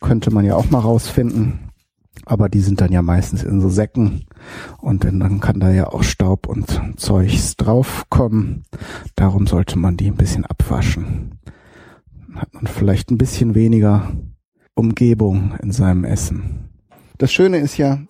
könnte 0.00 0.30
man 0.30 0.44
ja 0.44 0.56
auch 0.56 0.70
mal 0.70 0.78
rausfinden. 0.78 1.70
Aber 2.24 2.48
die 2.48 2.60
sind 2.60 2.80
dann 2.80 2.92
ja 2.92 3.02
meistens 3.02 3.42
in 3.42 3.60
so 3.60 3.68
Säcken 3.68 4.25
und 4.78 5.04
dann 5.04 5.40
kann 5.40 5.60
da 5.60 5.70
ja 5.70 5.88
auch 5.88 6.02
Staub 6.02 6.46
und 6.48 6.80
Zeugs 6.96 7.56
draufkommen. 7.56 8.64
Darum 9.14 9.46
sollte 9.46 9.78
man 9.78 9.96
die 9.96 10.10
ein 10.10 10.16
bisschen 10.16 10.44
abwaschen. 10.44 11.38
Dann 12.26 12.40
hat 12.40 12.54
man 12.54 12.66
vielleicht 12.66 13.10
ein 13.10 13.18
bisschen 13.18 13.54
weniger 13.54 14.12
Umgebung 14.74 15.54
in 15.62 15.72
seinem 15.72 16.04
Essen. 16.04 16.68
Das 17.18 17.32
Schöne 17.32 17.58
ist 17.58 17.78
ja, 17.78 18.00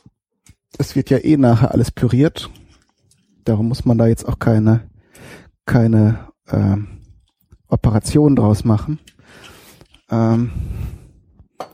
es 0.78 0.96
wird 0.96 1.10
ja 1.10 1.18
eh 1.18 1.36
nachher 1.36 1.72
alles 1.72 1.90
püriert. 1.90 2.50
Darum 3.44 3.68
muss 3.68 3.84
man 3.84 3.98
da 3.98 4.06
jetzt 4.06 4.26
auch 4.26 4.38
keine, 4.38 4.88
keine 5.64 6.18
äh, 6.48 6.76
Operation 7.68 8.34
draus 8.34 8.64
machen. 8.64 8.98
Ähm, 10.10 10.50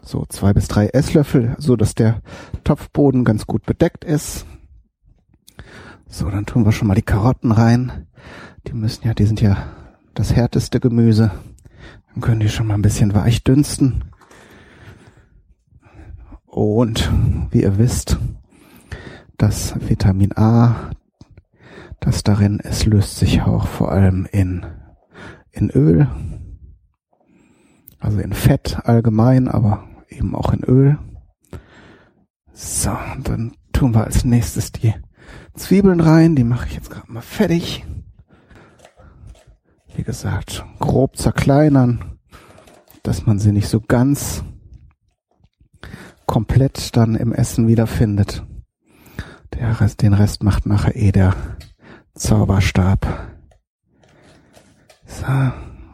so 0.03 0.25
zwei 0.29 0.53
bis 0.53 0.69
drei 0.69 0.89
Esslöffel, 0.89 1.55
so 1.59 1.77
dass 1.77 1.95
der 1.95 2.21
Topfboden 2.65 3.25
ganz 3.25 3.47
gut 3.47 3.65
bedeckt 3.65 4.05
ist. 4.05 4.47
So, 6.15 6.29
dann 6.29 6.45
tun 6.45 6.67
wir 6.67 6.73
schon 6.73 6.89
mal 6.89 6.95
die 6.95 7.01
Karotten 7.01 7.53
rein. 7.53 8.07
Die 8.67 8.75
müssen 8.75 9.07
ja, 9.07 9.15
die 9.15 9.25
sind 9.25 9.41
ja 9.41 9.57
das 10.13 10.35
härteste 10.35 10.79
Gemüse. 10.79 11.31
Dann 12.13 12.21
können 12.21 12.41
die 12.41 12.51
schon 12.51 12.67
mal 12.67 12.75
ein 12.75 12.83
bisschen 12.83 13.15
weich 13.15 13.45
dünsten. 13.45 14.05
Und 16.45 17.11
wie 17.51 17.63
ihr 17.63 17.79
wisst, 17.79 18.19
das 19.39 19.75
Vitamin 19.89 20.37
A, 20.37 20.91
das 21.99 22.23
darin 22.23 22.59
ist, 22.59 22.85
löst 22.85 23.17
sich 23.17 23.41
auch 23.41 23.67
vor 23.67 23.91
allem 23.91 24.29
in, 24.31 24.67
in 25.51 25.71
Öl, 25.71 26.11
also 28.01 28.19
in 28.19 28.35
Fett 28.35 28.81
allgemein, 28.85 29.49
aber 29.49 29.89
eben 30.11 30.35
auch 30.35 30.53
in 30.53 30.63
Öl. 30.63 30.99
So, 32.53 32.95
dann 33.25 33.55
tun 33.83 33.97
wir 33.97 34.05
als 34.05 34.25
nächstes 34.25 34.71
die 34.71 34.95
Zwiebeln 35.55 35.99
rein. 35.99 36.37
Die 36.37 36.45
mache 36.45 36.69
ich 36.69 36.75
jetzt 36.75 36.89
gerade 36.89 37.11
mal 37.11 37.21
fertig. 37.21 37.85
Wie 39.97 40.05
gesagt, 40.05 40.65
grob 40.79 41.17
zerkleinern, 41.17 42.21
dass 43.03 43.27
man 43.27 43.41
sie 43.41 43.51
nicht 43.51 43.67
so 43.67 43.81
ganz 43.81 44.45
komplett 46.27 46.97
dann 46.97 47.17
im 47.17 47.33
Essen 47.33 47.67
wiederfindet. 47.67 48.47
Der 49.55 49.81
Rest, 49.81 50.03
den 50.03 50.15
Rest 50.15 50.45
macht 50.45 50.65
nachher 50.65 50.95
eh 50.95 51.11
der 51.11 51.35
Zauberstab. 52.15 53.05
So, 55.07 55.27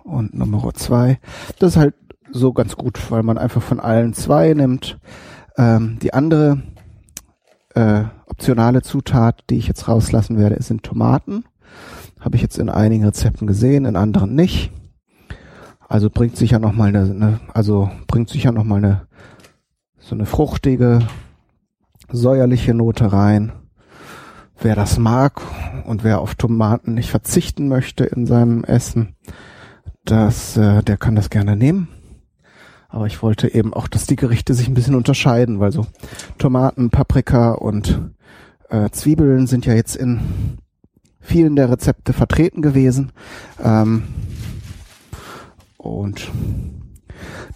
und 0.04 0.34
Nummer 0.34 0.74
zwei. 0.74 1.20
Das 1.58 1.70
ist 1.70 1.76
halt 1.78 1.94
so 2.30 2.52
ganz 2.52 2.76
gut, 2.76 3.10
weil 3.10 3.22
man 3.22 3.38
einfach 3.38 3.62
von 3.62 3.80
allen 3.80 4.12
zwei 4.12 4.52
nimmt. 4.52 5.00
Ähm, 5.56 5.98
die 6.02 6.12
andere 6.12 6.62
äh, 7.78 8.04
optionale 8.26 8.82
Zutat, 8.82 9.44
die 9.50 9.56
ich 9.56 9.68
jetzt 9.68 9.86
rauslassen 9.86 10.36
werde, 10.36 10.60
sind 10.62 10.82
Tomaten. 10.82 11.44
Habe 12.18 12.34
ich 12.34 12.42
jetzt 12.42 12.58
in 12.58 12.68
einigen 12.68 13.04
Rezepten 13.04 13.46
gesehen, 13.46 13.84
in 13.84 13.94
anderen 13.94 14.34
nicht. 14.34 14.72
Also 15.88 16.10
bringt 16.10 16.36
sicher 16.36 16.58
noch 16.58 16.72
mal 16.72 16.88
eine, 16.88 17.02
eine 17.02 17.40
also 17.54 17.88
bringt 18.08 18.28
sicher 18.28 18.52
noch 18.52 18.64
mal 18.64 18.76
eine 18.76 19.06
so 20.00 20.14
eine 20.14 20.26
fruchtige, 20.26 21.00
säuerliche 22.10 22.74
Note 22.74 23.12
rein. 23.12 23.52
Wer 24.60 24.74
das 24.74 24.98
mag 24.98 25.40
und 25.84 26.02
wer 26.02 26.20
auf 26.20 26.34
Tomaten 26.34 26.94
nicht 26.94 27.10
verzichten 27.10 27.68
möchte 27.68 28.04
in 28.04 28.26
seinem 28.26 28.64
Essen, 28.64 29.14
das, 30.04 30.56
äh, 30.56 30.82
der 30.82 30.96
kann 30.96 31.14
das 31.14 31.30
gerne 31.30 31.54
nehmen. 31.54 31.88
Aber 32.88 33.06
ich 33.06 33.22
wollte 33.22 33.52
eben 33.52 33.74
auch, 33.74 33.86
dass 33.86 34.06
die 34.06 34.16
Gerichte 34.16 34.54
sich 34.54 34.68
ein 34.68 34.74
bisschen 34.74 34.94
unterscheiden, 34.94 35.60
weil 35.60 35.72
so 35.72 35.86
Tomaten, 36.38 36.90
Paprika 36.90 37.52
und 37.52 38.12
äh, 38.70 38.90
Zwiebeln 38.90 39.46
sind 39.46 39.66
ja 39.66 39.74
jetzt 39.74 39.94
in 39.94 40.58
vielen 41.20 41.56
der 41.56 41.70
Rezepte 41.70 42.12
vertreten 42.12 42.62
gewesen. 42.62 43.12
Ähm, 43.62 44.04
und 45.76 46.30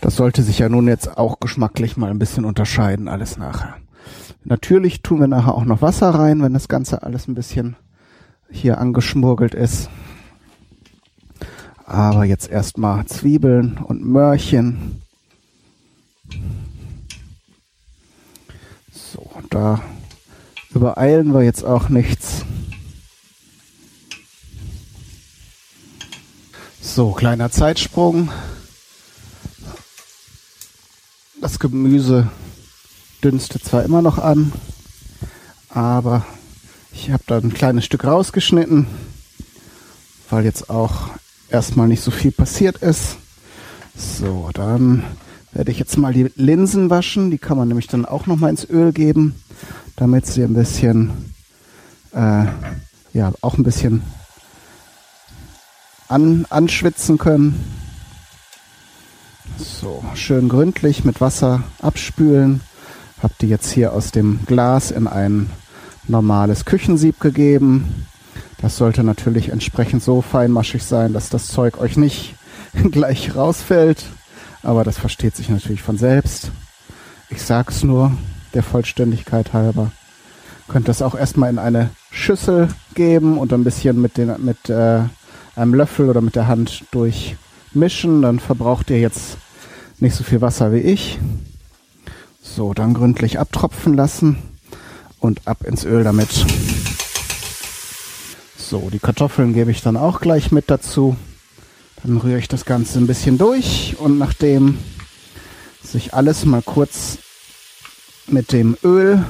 das 0.01 0.17
sollte 0.17 0.43
sich 0.43 0.59
ja 0.59 0.69
nun 0.69 0.87
jetzt 0.89 1.17
auch 1.17 1.41
geschmacklich 1.41 1.97
mal 1.97 2.11
ein 2.11 2.19
bisschen 2.19 2.45
unterscheiden, 2.45 3.09
alles 3.09 3.39
nachher. 3.39 3.77
Natürlich 4.45 5.03
tun 5.03 5.21
wir 5.21 5.29
nachher 5.29 5.55
auch 5.55 5.65
noch 5.65 5.83
Wasser 5.83 6.11
rein, 6.11 6.43
wenn 6.43 6.53
das 6.53 6.69
Ganze 6.69 7.03
alles 7.03 7.29
ein 7.29 7.35
bisschen 7.35 7.77
hier 8.51 8.79
angeschmurgelt 8.79 9.55
ist. 9.55 9.89
Aber 11.87 12.25
jetzt 12.25 12.51
erstmal 12.51 13.07
Zwiebeln 13.07 13.79
und 13.79 14.05
Möhrchen. 14.05 15.03
So, 18.91 19.31
da 19.52 19.82
übereilen 20.75 21.32
wir 21.35 21.42
jetzt 21.42 21.64
auch 21.64 21.88
nichts. 21.88 22.44
So, 26.80 27.12
kleiner 27.12 27.50
Zeitsprung. 27.50 28.30
Das 31.40 31.59
Gemüse 31.59 32.30
dünstet 33.23 33.64
zwar 33.64 33.85
immer 33.85 34.02
noch 34.02 34.18
an, 34.18 34.52
aber 35.68 36.25
ich 36.92 37.11
habe 37.11 37.23
da 37.26 37.38
ein 37.38 37.52
kleines 37.52 37.85
Stück 37.85 38.04
rausgeschnitten, 38.04 38.87
weil 40.30 40.44
jetzt 40.44 40.71
auch 40.71 41.11
erstmal 41.50 41.88
nicht 41.88 42.02
so 42.02 42.11
viel 42.11 42.32
passiert 42.32 42.78
ist. 42.78 43.16
So, 43.97 44.50
dann 44.54 45.04
werde 45.52 45.71
ich 45.71 45.78
jetzt 45.78 45.97
mal 45.97 46.12
die 46.12 46.30
Linsen 46.37 46.90
waschen. 46.90 47.30
Die 47.30 47.38
kann 47.38 47.56
man 47.56 47.68
nämlich 47.68 47.87
dann 47.87 48.04
auch 48.04 48.26
noch 48.26 48.37
mal 48.37 48.49
ins 48.49 48.68
Öl 48.68 48.92
geben, 48.92 49.35
damit 50.02 50.26
sie 50.26 50.42
ein 50.42 50.54
bisschen, 50.54 51.32
äh, 52.12 52.47
ja, 53.12 53.32
auch 53.40 53.56
ein 53.56 53.62
bisschen 53.62 54.02
an, 56.09 56.44
anschwitzen 56.50 57.18
können. 57.18 57.64
So, 59.59 60.04
schön 60.14 60.49
gründlich 60.49 61.04
mit 61.04 61.21
Wasser 61.21 61.62
abspülen. 61.80 62.62
Hab 63.23 63.38
die 63.38 63.47
jetzt 63.47 63.71
hier 63.71 63.92
aus 63.92 64.11
dem 64.11 64.40
Glas 64.44 64.90
in 64.90 65.06
ein 65.06 65.49
normales 66.09 66.64
Küchensieb 66.64 67.21
gegeben. 67.21 68.04
Das 68.61 68.76
sollte 68.76 69.04
natürlich 69.04 69.50
entsprechend 69.50 70.02
so 70.02 70.21
feinmaschig 70.21 70.82
sein, 70.82 71.12
dass 71.12 71.28
das 71.28 71.47
Zeug 71.47 71.78
euch 71.78 71.97
nicht 71.97 72.35
gleich 72.90 73.37
rausfällt. 73.37 74.04
Aber 74.64 74.82
das 74.82 74.99
versteht 74.99 75.37
sich 75.37 75.49
natürlich 75.49 75.82
von 75.82 75.97
selbst. 75.97 76.50
Ich 77.30 77.40
sag's 77.40 77.85
nur 77.85 78.11
der 78.54 78.62
Vollständigkeit 78.62 79.52
halber. 79.52 79.92
Könnt 80.68 80.88
das 80.88 81.02
auch 81.02 81.14
erstmal 81.14 81.50
in 81.50 81.59
eine 81.59 81.90
Schüssel 82.11 82.68
geben 82.94 83.38
und 83.38 83.52
ein 83.52 83.64
bisschen 83.64 84.00
mit, 84.00 84.16
den, 84.16 84.32
mit 84.44 84.71
äh, 84.71 85.00
einem 85.56 85.75
Löffel 85.75 86.09
oder 86.09 86.21
mit 86.21 86.37
der 86.37 86.47
Hand 86.47 86.85
durchmischen. 86.90 88.23
Dann 88.23 88.38
verbraucht 88.38 88.90
ihr 88.90 89.00
jetzt 89.00 89.37
nicht 89.99 90.14
so 90.14 90.25
viel 90.25 90.40
Wasser 90.40 90.73
wie 90.73 90.78
ich. 90.78 91.18
So, 92.40 92.75
dann 92.75 92.94
gründlich 92.94 93.38
abtropfen 93.38 93.94
lassen 93.94 94.37
und 95.21 95.47
ab 95.47 95.64
ins 95.64 95.85
Öl 95.85 96.04
damit. 96.04 96.30
So, 98.56 98.88
die 98.90 98.99
Kartoffeln 98.99 99.52
gebe 99.52 99.71
ich 99.71 99.82
dann 99.82 99.97
auch 99.97 100.21
gleich 100.21 100.50
mit 100.50 100.71
dazu. 100.71 101.16
Dann 102.02 102.16
rühre 102.16 102.38
ich 102.38 102.49
das 102.49 102.64
Ganze 102.64 102.99
ein 102.99 103.06
bisschen 103.06 103.38
durch 103.38 103.97
und 103.99 104.18
nachdem 104.18 104.78
sich 105.85 106.14
alles 106.14 106.44
mal 106.44 106.62
kurz 106.62 107.18
mit 108.26 108.52
dem 108.52 108.76
Öl 108.83 109.25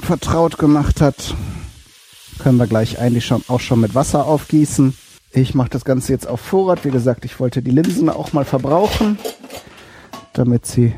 vertraut 0.00 0.58
gemacht 0.58 1.00
hat, 1.00 1.34
können 2.38 2.58
wir 2.58 2.66
gleich 2.66 2.98
eigentlich 2.98 3.26
schon, 3.26 3.44
auch 3.48 3.60
schon 3.60 3.80
mit 3.80 3.94
Wasser 3.94 4.26
aufgießen. 4.26 4.96
Ich 5.30 5.54
mache 5.54 5.70
das 5.70 5.84
Ganze 5.84 6.12
jetzt 6.12 6.26
auf 6.26 6.40
Vorrat. 6.40 6.84
Wie 6.84 6.90
gesagt, 6.90 7.24
ich 7.24 7.38
wollte 7.40 7.62
die 7.62 7.70
Linsen 7.70 8.08
auch 8.08 8.32
mal 8.32 8.44
verbrauchen, 8.44 9.18
damit 10.32 10.66
sie 10.66 10.94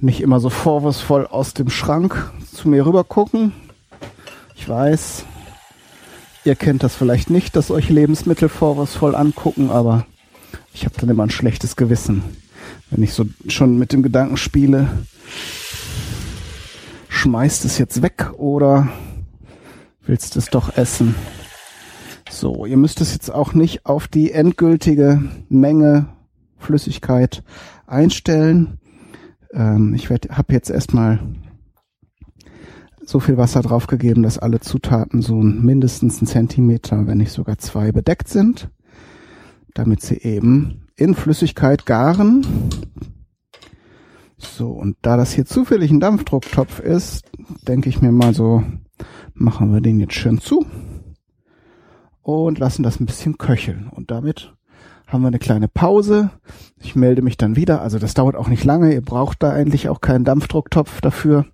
nicht 0.00 0.20
immer 0.20 0.40
so 0.40 0.50
vorwurfsvoll 0.50 1.26
aus 1.26 1.54
dem 1.54 1.70
Schrank 1.70 2.30
zu 2.54 2.68
mir 2.68 2.86
rüber 2.86 3.04
gucken. 3.04 3.52
Ich 4.56 4.68
weiß, 4.68 5.24
ihr 6.44 6.54
kennt 6.54 6.82
das 6.82 6.94
vielleicht 6.94 7.30
nicht, 7.30 7.56
dass 7.56 7.70
euch 7.70 7.88
Lebensmittel 7.88 8.48
vorwurfsvoll 8.48 9.14
angucken, 9.14 9.70
aber 9.70 10.06
ich 10.72 10.84
habe 10.84 10.94
dann 11.00 11.08
immer 11.08 11.24
ein 11.24 11.30
schlechtes 11.30 11.76
Gewissen, 11.76 12.22
wenn 12.90 13.02
ich 13.02 13.12
so 13.12 13.24
schon 13.48 13.78
mit 13.78 13.92
dem 13.92 14.02
Gedanken 14.02 14.36
spiele, 14.36 14.88
schmeißt 17.18 17.64
es 17.64 17.78
jetzt 17.78 18.00
weg 18.00 18.32
oder 18.36 18.88
willst 20.06 20.36
es 20.36 20.46
doch 20.46 20.76
essen? 20.76 21.16
So, 22.30 22.64
ihr 22.64 22.76
müsst 22.76 23.00
es 23.00 23.12
jetzt 23.12 23.34
auch 23.34 23.54
nicht 23.54 23.86
auf 23.86 24.06
die 24.06 24.30
endgültige 24.30 25.20
Menge 25.48 26.06
Flüssigkeit 26.58 27.42
einstellen. 27.86 28.78
Ähm, 29.52 29.94
ich 29.94 30.10
habe 30.10 30.52
jetzt 30.52 30.70
erstmal 30.70 31.18
so 33.04 33.18
viel 33.18 33.36
Wasser 33.36 33.62
draufgegeben, 33.62 34.22
dass 34.22 34.38
alle 34.38 34.60
Zutaten 34.60 35.20
so 35.20 35.34
mindestens 35.36 36.18
einen 36.18 36.28
Zentimeter, 36.28 37.08
wenn 37.08 37.18
nicht 37.18 37.32
sogar 37.32 37.58
zwei, 37.58 37.90
bedeckt 37.90 38.28
sind, 38.28 38.70
damit 39.74 40.02
sie 40.02 40.18
eben 40.18 40.86
in 40.94 41.16
Flüssigkeit 41.16 41.84
garen. 41.84 42.46
So, 44.38 44.70
und 44.70 44.96
da 45.02 45.16
das 45.16 45.32
hier 45.32 45.44
zufällig 45.44 45.90
ein 45.90 46.00
Dampfdrucktopf 46.00 46.78
ist, 46.78 47.24
denke 47.66 47.88
ich 47.88 48.00
mir 48.00 48.12
mal 48.12 48.34
so, 48.34 48.62
machen 49.34 49.72
wir 49.72 49.80
den 49.80 49.98
jetzt 49.98 50.14
schön 50.14 50.40
zu 50.40 50.64
und 52.22 52.58
lassen 52.58 52.82
das 52.82 53.00
ein 53.00 53.06
bisschen 53.06 53.36
köcheln. 53.36 53.88
Und 53.88 54.10
damit 54.10 54.54
haben 55.08 55.22
wir 55.22 55.28
eine 55.28 55.38
kleine 55.38 55.68
Pause. 55.68 56.30
Ich 56.80 56.94
melde 56.94 57.22
mich 57.22 57.36
dann 57.36 57.56
wieder. 57.56 57.82
Also 57.82 57.98
das 57.98 58.14
dauert 58.14 58.36
auch 58.36 58.48
nicht 58.48 58.64
lange. 58.64 58.92
Ihr 58.92 59.00
braucht 59.00 59.42
da 59.42 59.52
eigentlich 59.52 59.88
auch 59.88 60.00
keinen 60.00 60.24
Dampfdrucktopf 60.24 61.00
dafür, 61.00 61.46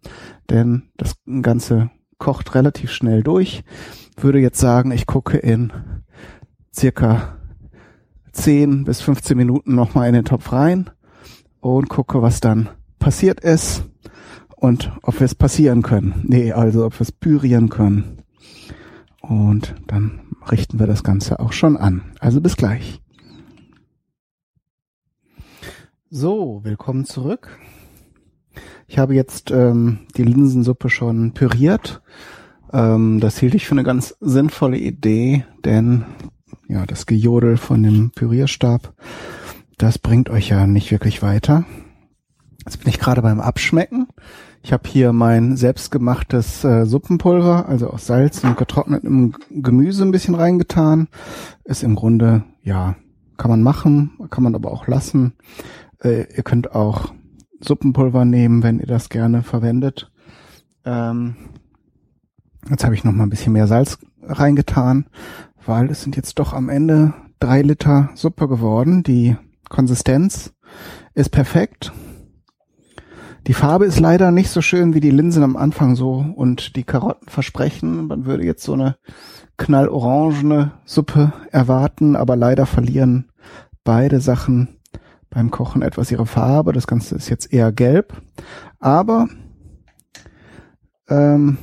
denn 0.50 0.90
das 0.96 1.14
Ganze 1.42 1.90
kocht 2.18 2.54
relativ 2.54 2.90
schnell 2.90 3.22
durch. 3.22 3.64
Würde 4.16 4.40
jetzt 4.40 4.60
sagen, 4.60 4.90
ich 4.90 5.06
gucke 5.06 5.38
in 5.38 5.72
circa 6.74 7.38
10 8.32 8.84
bis 8.84 9.00
15 9.00 9.36
Minuten 9.36 9.74
nochmal 9.74 10.08
in 10.08 10.14
den 10.14 10.24
Topf 10.24 10.52
rein 10.52 10.90
und 11.64 11.88
gucke, 11.88 12.20
was 12.20 12.40
dann 12.40 12.68
passiert 12.98 13.40
ist 13.40 13.84
und 14.54 14.92
ob 15.02 15.18
wir 15.20 15.24
es 15.24 15.34
passieren 15.34 15.80
können. 15.80 16.22
Nee, 16.24 16.52
also 16.52 16.84
ob 16.84 16.92
wir 16.94 17.00
es 17.00 17.12
pürieren 17.12 17.70
können. 17.70 18.22
Und 19.22 19.74
dann 19.86 20.20
richten 20.50 20.78
wir 20.78 20.86
das 20.86 21.02
Ganze 21.02 21.40
auch 21.40 21.52
schon 21.52 21.78
an. 21.78 22.02
Also 22.20 22.42
bis 22.42 22.56
gleich. 22.56 23.00
So, 26.10 26.60
willkommen 26.64 27.06
zurück. 27.06 27.58
Ich 28.86 28.98
habe 28.98 29.14
jetzt 29.14 29.50
ähm, 29.50 30.00
die 30.18 30.24
Linsensuppe 30.24 30.90
schon 30.90 31.32
püriert. 31.32 32.02
Ähm, 32.74 33.20
das 33.20 33.38
hielt 33.38 33.54
ich 33.54 33.66
für 33.66 33.72
eine 33.72 33.84
ganz 33.84 34.14
sinnvolle 34.20 34.76
Idee, 34.76 35.46
denn 35.64 36.04
ja, 36.68 36.84
das 36.84 37.06
Gejodel 37.06 37.56
von 37.56 37.82
dem 37.82 38.10
Pürierstab, 38.10 38.92
das 39.78 39.98
bringt 39.98 40.30
euch 40.30 40.48
ja 40.48 40.66
nicht 40.66 40.90
wirklich 40.90 41.22
weiter. 41.22 41.64
Jetzt 42.64 42.78
bin 42.78 42.88
ich 42.88 42.98
gerade 42.98 43.22
beim 43.22 43.40
Abschmecken. 43.40 44.08
Ich 44.62 44.72
habe 44.72 44.88
hier 44.88 45.12
mein 45.12 45.56
selbstgemachtes 45.56 46.64
äh, 46.64 46.86
Suppenpulver, 46.86 47.68
also 47.68 47.90
aus 47.90 48.06
Salz 48.06 48.42
und 48.42 48.56
getrocknetem 48.56 49.34
Gemüse 49.50 50.02
ein 50.02 50.12
bisschen 50.12 50.34
reingetan. 50.34 51.08
Ist 51.64 51.82
im 51.82 51.94
Grunde, 51.94 52.44
ja, 52.62 52.96
kann 53.36 53.50
man 53.50 53.62
machen, 53.62 54.12
kann 54.30 54.42
man 54.42 54.54
aber 54.54 54.72
auch 54.72 54.86
lassen. 54.86 55.34
Äh, 56.02 56.34
ihr 56.34 56.42
könnt 56.42 56.74
auch 56.74 57.12
Suppenpulver 57.60 58.24
nehmen, 58.24 58.62
wenn 58.62 58.78
ihr 58.78 58.86
das 58.86 59.10
gerne 59.10 59.42
verwendet. 59.42 60.10
Ähm, 60.86 61.36
jetzt 62.70 62.84
habe 62.84 62.94
ich 62.94 63.04
noch 63.04 63.12
mal 63.12 63.24
ein 63.24 63.30
bisschen 63.30 63.52
mehr 63.52 63.66
Salz 63.66 63.98
reingetan, 64.22 65.06
weil 65.66 65.90
es 65.90 66.02
sind 66.02 66.16
jetzt 66.16 66.38
doch 66.38 66.54
am 66.54 66.70
Ende 66.70 67.12
drei 67.38 67.60
Liter 67.60 68.08
Suppe 68.14 68.48
geworden. 68.48 69.02
Die 69.02 69.36
Konsistenz 69.68 70.52
ist 71.14 71.30
perfekt. 71.30 71.92
Die 73.46 73.54
Farbe 73.54 73.84
ist 73.84 74.00
leider 74.00 74.30
nicht 74.30 74.48
so 74.48 74.62
schön 74.62 74.94
wie 74.94 75.00
die 75.00 75.10
Linsen 75.10 75.42
am 75.42 75.56
Anfang 75.56 75.96
so 75.96 76.24
und 76.34 76.76
die 76.76 76.84
Karotten 76.84 77.28
versprechen. 77.28 78.06
Man 78.06 78.24
würde 78.24 78.44
jetzt 78.44 78.62
so 78.62 78.72
eine 78.72 78.96
knallorangene 79.58 80.72
Suppe 80.86 81.32
erwarten, 81.50 82.16
aber 82.16 82.36
leider 82.36 82.64
verlieren 82.64 83.30
beide 83.84 84.20
Sachen 84.20 84.78
beim 85.28 85.50
Kochen 85.50 85.82
etwas 85.82 86.10
ihre 86.10 86.26
Farbe. 86.26 86.72
Das 86.72 86.86
Ganze 86.86 87.16
ist 87.16 87.28
jetzt 87.28 87.52
eher 87.52 87.70
gelb. 87.70 88.14
Aber 88.78 89.28
ähm, 91.08 91.58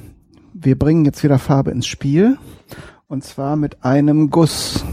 wir 0.54 0.78
bringen 0.78 1.06
jetzt 1.06 1.24
wieder 1.24 1.40
Farbe 1.40 1.72
ins 1.72 1.88
Spiel. 1.88 2.38
Und 3.08 3.24
zwar 3.24 3.56
mit 3.56 3.84
einem 3.84 4.30
Guss. 4.30 4.86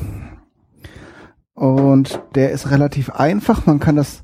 Und 1.59 2.23
der 2.37 2.53
ist 2.53 2.71
relativ 2.71 3.11
einfach. 3.11 3.67
Man 3.67 3.81
kann 3.81 3.97
das, 3.97 4.23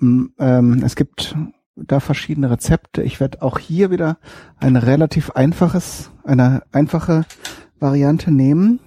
ähm, 0.00 0.82
es 0.82 0.96
gibt 0.96 1.36
da 1.76 2.00
verschiedene 2.00 2.48
Rezepte. 2.48 3.02
Ich 3.02 3.20
werde 3.20 3.42
auch 3.42 3.58
hier 3.58 3.90
wieder 3.90 4.16
ein 4.56 4.76
relativ 4.76 5.32
einfaches, 5.32 6.10
eine 6.24 6.62
einfache 6.72 7.26
Variante 7.78 8.30
nehmen. 8.30 8.80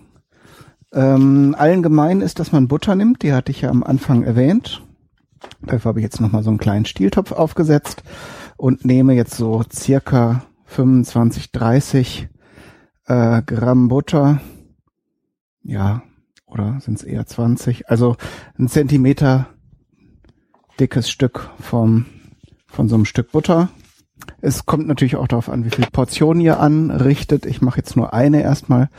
Ähm, 0.93 1.55
allen 1.59 1.83
gemein 1.83 2.21
ist, 2.21 2.39
dass 2.39 2.51
man 2.51 2.67
Butter 2.67 2.95
nimmt. 2.95 3.21
Die 3.21 3.33
hatte 3.33 3.51
ich 3.51 3.61
ja 3.61 3.69
am 3.69 3.83
Anfang 3.83 4.23
erwähnt. 4.23 4.81
Dafür 5.61 5.89
habe 5.89 5.99
ich 5.99 6.05
jetzt 6.05 6.19
nochmal 6.19 6.41
so 6.41 6.49
einen 6.49 6.57
kleinen 6.57 6.85
Stieltopf 6.85 7.33
aufgesetzt 7.33 8.01
und 8.57 8.83
nehme 8.83 9.13
jetzt 9.13 9.35
so 9.35 9.63
circa 9.71 10.43
25, 10.65 11.51
30 11.51 12.29
äh, 13.05 13.43
Gramm 13.43 13.89
Butter. 13.89 14.41
Ja, 15.61 16.01
oder 16.55 16.79
sind 16.79 16.95
es 16.95 17.03
eher 17.03 17.25
20? 17.25 17.89
Also 17.89 18.15
ein 18.57 18.67
Zentimeter 18.67 19.47
dickes 20.79 21.09
Stück 21.09 21.49
vom, 21.59 22.05
von 22.65 22.89
so 22.89 22.95
einem 22.95 23.05
Stück 23.05 23.31
Butter. 23.31 23.69
Es 24.41 24.65
kommt 24.65 24.87
natürlich 24.87 25.17
auch 25.17 25.27
darauf 25.27 25.49
an, 25.49 25.65
wie 25.65 25.69
viel 25.69 25.85
Portionen 25.91 26.41
ihr 26.41 26.59
anrichtet. 26.59 27.45
Ich 27.45 27.61
mache 27.61 27.77
jetzt 27.77 27.95
nur 27.95 28.13
eine 28.13 28.41
erstmal. 28.41 28.89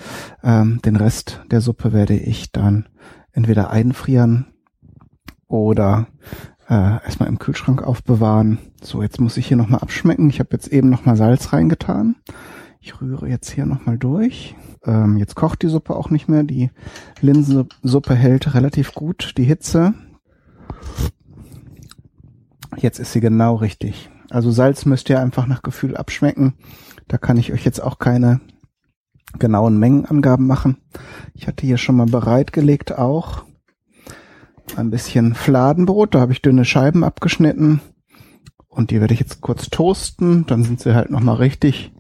Ähm, 0.45 0.81
den 0.85 0.97
Rest 0.97 1.41
der 1.51 1.61
Suppe 1.61 1.93
werde 1.93 2.15
ich 2.15 2.53
dann 2.53 2.87
entweder 3.33 3.71
einfrieren 3.71 4.47
oder 5.49 6.07
äh, 6.69 6.75
erstmal 7.05 7.29
im 7.29 7.39
Kühlschrank 7.39 7.83
aufbewahren. 7.83 8.59
So, 8.83 9.03
jetzt 9.03 9.21
muss 9.21 9.37
ich 9.37 9.47
hier 9.47 9.57
nochmal 9.57 9.81
abschmecken. 9.81 10.29
Ich 10.29 10.41
habe 10.41 10.51
jetzt 10.53 10.69
eben 10.69 10.91
nochmal 10.91 11.17
Salz 11.17 11.53
reingetan. 11.53 12.17
Ich 12.87 13.01
rühre 13.01 13.29
jetzt 13.29 13.51
hier 13.51 13.67
nochmal 13.67 13.99
durch. 13.99 14.55
Ähm, 14.85 15.17
jetzt 15.17 15.35
kocht 15.35 15.63
die 15.63 15.67
Suppe 15.67 15.97
auch 15.97 16.09
nicht 16.09 16.29
mehr. 16.29 16.45
Die 16.45 16.71
Linsensuppe 17.21 18.15
hält 18.15 18.55
relativ 18.55 18.95
gut 18.95 19.35
die 19.39 19.43
Hitze. 19.43 19.93
Jetzt 22.77 23.01
ist 23.01 23.13
sie 23.13 23.19
genau 23.19 23.57
richtig. 23.57 24.09
Also 24.31 24.53
Salz 24.53 24.85
müsst 24.85 25.11
ihr 25.11 25.19
einfach 25.19 25.49
nach 25.49 25.63
Gefühl 25.65 25.97
abschmecken. 25.97 26.55
Da 27.09 27.19
kann 27.19 27.39
ich 27.39 27.53
euch 27.53 27.65
jetzt 27.65 27.83
auch 27.83 27.99
keine 27.99 28.41
genauen 29.37 29.81
Mengenangaben 29.81 30.47
machen. 30.47 30.77
Ich 31.35 31.49
hatte 31.49 31.67
hier 31.67 31.79
schon 31.79 31.97
mal 31.97 32.07
bereitgelegt 32.07 32.97
auch 32.97 33.43
ein 34.77 34.91
bisschen 34.91 35.35
Fladenbrot. 35.35 36.15
Da 36.15 36.21
habe 36.21 36.31
ich 36.31 36.41
dünne 36.41 36.65
Scheiben 36.65 37.03
abgeschnitten 37.03 37.81
und 38.69 38.93
die 38.93 39.01
werde 39.01 39.13
ich 39.13 39.19
jetzt 39.19 39.41
kurz 39.41 39.71
toasten. 39.71 40.47
Dann 40.47 40.63
sind 40.63 40.79
sie 40.79 40.95
halt 40.95 41.11
noch 41.11 41.19
mal 41.21 41.35
richtig, 41.35 41.91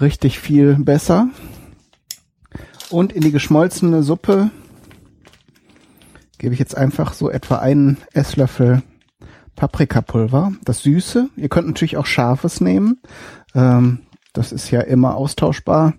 richtig 0.00 0.38
viel 0.38 0.74
besser. 0.76 1.28
Und 2.90 3.12
in 3.12 3.22
die 3.22 3.32
geschmolzene 3.32 4.02
Suppe 4.02 4.50
gebe 6.38 6.54
ich 6.54 6.60
jetzt 6.60 6.76
einfach 6.76 7.12
so 7.12 7.30
etwa 7.30 7.56
einen 7.56 7.98
Esslöffel 8.12 8.82
Paprikapulver, 9.56 10.52
das 10.64 10.82
Süße. 10.82 11.30
Ihr 11.36 11.48
könnt 11.48 11.66
natürlich 11.66 11.96
auch 11.96 12.06
Scharfes 12.06 12.60
nehmen. 12.60 13.00
Ähm, 13.54 14.00
das 14.32 14.52
ist 14.52 14.70
ja 14.70 14.80
immer 14.82 15.16
austauschbar, 15.16 15.94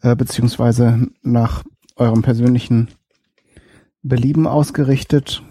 äh, 0.00 0.16
beziehungsweise 0.16 1.08
nach 1.22 1.64
eurem 1.96 2.22
persönlichen 2.22 2.88
Belieben 4.02 4.46
ausgerichtet. 4.46 5.42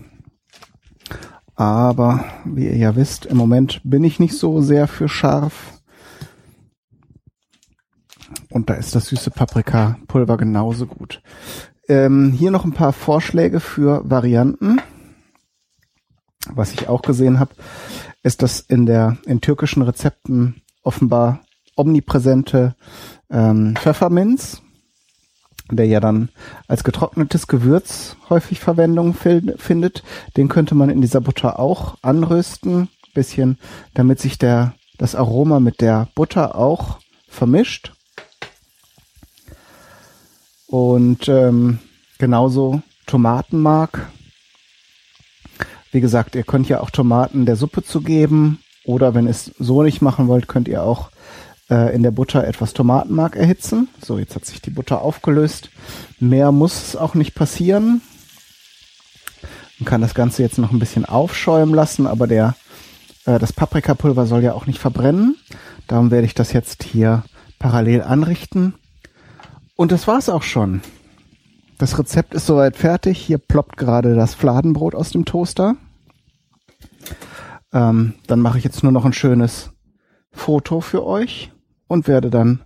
Aber 1.56 2.26
wie 2.44 2.66
ihr 2.66 2.78
ja 2.78 2.96
wisst, 2.96 3.28
im 3.28 3.38
Moment 3.38 3.82
bin 3.84 4.04
ich 4.04 4.20
nicht 4.20 4.36
so 4.36 4.62
sehr 4.62 4.88
für 4.88 5.08
scharf. 5.08 5.73
Und 8.50 8.70
da 8.70 8.76
ist 8.76 8.96
das 8.96 9.08
süße 9.08 9.32
Paprikapulver 9.32 10.38
genauso 10.38 10.86
gut. 10.86 11.22
Ähm, 11.88 12.32
hier 12.32 12.52
noch 12.52 12.66
ein 12.66 12.74
paar 12.74 12.94
Vorschläge 12.94 13.60
für 13.60 14.02
Varianten. 14.10 14.82
Was 16.50 16.74
ich 16.74 16.90
auch 16.90 17.02
gesehen 17.02 17.40
habe, 17.40 17.56
ist, 18.22 18.42
dass 18.42 18.60
in 18.60 18.86
der 18.86 19.18
in 19.26 19.42
türkischen 19.42 19.82
Rezepten 19.82 20.62
offenbar 20.84 21.42
omnipräsente 21.76 22.76
ähm, 23.30 23.76
Pfefferminz, 23.76 24.62
der 25.72 25.88
ja 25.88 26.00
dann 26.00 26.30
als 26.68 26.84
getrocknetes 26.84 27.48
Gewürz 27.48 28.18
häufig 28.30 28.60
Verwendung 28.60 29.14
findet, 29.14 30.04
den 30.38 30.50
könnte 30.50 30.76
man 30.76 30.90
in 30.90 31.02
dieser 31.02 31.22
Butter 31.22 31.60
auch 31.60 31.98
anrösten, 32.02 32.90
bisschen, 33.14 33.58
damit 33.94 34.20
sich 34.20 34.38
der 34.38 34.74
das 34.98 35.16
Aroma 35.16 35.60
mit 35.60 35.82
der 35.82 36.08
Butter 36.16 36.56
auch 36.56 37.00
vermischt. 37.28 37.94
Und 40.68 41.28
ähm, 41.28 41.80
genauso 42.18 42.82
Tomatenmark. 43.06 44.10
Wie 45.92 46.02
gesagt, 46.02 46.36
ihr 46.36 46.44
könnt 46.44 46.70
ja 46.70 46.80
auch 46.80 46.90
Tomaten 46.90 47.46
der 47.46 47.56
Suppe 47.56 47.84
zugeben. 47.84 48.60
Oder 48.86 49.14
wenn 49.14 49.26
ihr 49.26 49.32
es 49.32 49.52
so 49.60 49.84
nicht 49.84 50.02
machen 50.02 50.28
wollt, 50.28 50.48
könnt 50.48 50.68
ihr 50.68 50.84
auch 50.84 51.10
äh, 51.70 51.94
in 51.96 52.04
der 52.04 52.12
Butter 52.12 52.46
etwas 52.46 52.74
Tomatenmark 52.74 53.36
erhitzen. 53.36 53.90
So, 54.02 54.18
jetzt 54.18 54.36
hat 54.36 54.46
sich 54.46 54.62
die 54.62 54.72
Butter 54.72 55.02
aufgelöst. 55.02 55.70
Mehr 56.20 56.52
muss 56.52 56.96
auch 56.96 57.14
nicht 57.14 57.36
passieren. 57.36 58.02
Man 59.80 59.86
kann 59.86 60.02
das 60.02 60.14
Ganze 60.14 60.44
jetzt 60.44 60.58
noch 60.58 60.72
ein 60.72 60.80
bisschen 60.80 61.06
aufschäumen 61.06 61.74
lassen, 61.74 62.08
aber 62.08 62.28
der, 62.28 62.56
äh, 63.26 63.40
das 63.40 63.54
Paprikapulver 63.54 64.26
soll 64.26 64.44
ja 64.44 64.54
auch 64.54 64.66
nicht 64.66 64.80
verbrennen. 64.80 65.36
Darum 65.88 66.12
werde 66.12 66.26
ich 66.26 66.34
das 66.34 66.54
jetzt 66.54 66.84
hier 66.84 67.24
parallel 67.60 68.02
anrichten. 68.02 68.76
Und 69.76 69.92
das 69.92 70.08
war's 70.08 70.30
auch 70.30 70.44
schon. 70.44 70.82
Das 71.78 71.98
Rezept 71.98 72.34
ist 72.34 72.46
soweit 72.46 72.78
fertig. 72.78 73.18
Hier 73.18 73.40
ploppt 73.40 73.78
gerade 73.78 74.16
das 74.16 74.36
Fladenbrot 74.36 74.96
aus 74.96 75.10
dem 75.12 75.26
Toaster. 75.26 75.76
Ähm, 77.74 78.14
dann 78.28 78.40
mache 78.40 78.58
ich 78.58 78.64
jetzt 78.64 78.84
nur 78.84 78.92
noch 78.92 79.06
ein 79.06 79.14
schönes 79.14 79.72
Foto 80.32 80.80
für 80.82 81.06
euch 81.06 81.52
und 81.88 82.08
werde 82.08 82.30
dann 82.30 82.62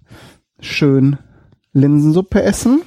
schön 0.60 1.18
Linsensuppe 1.74 2.44
essen. 2.44 2.82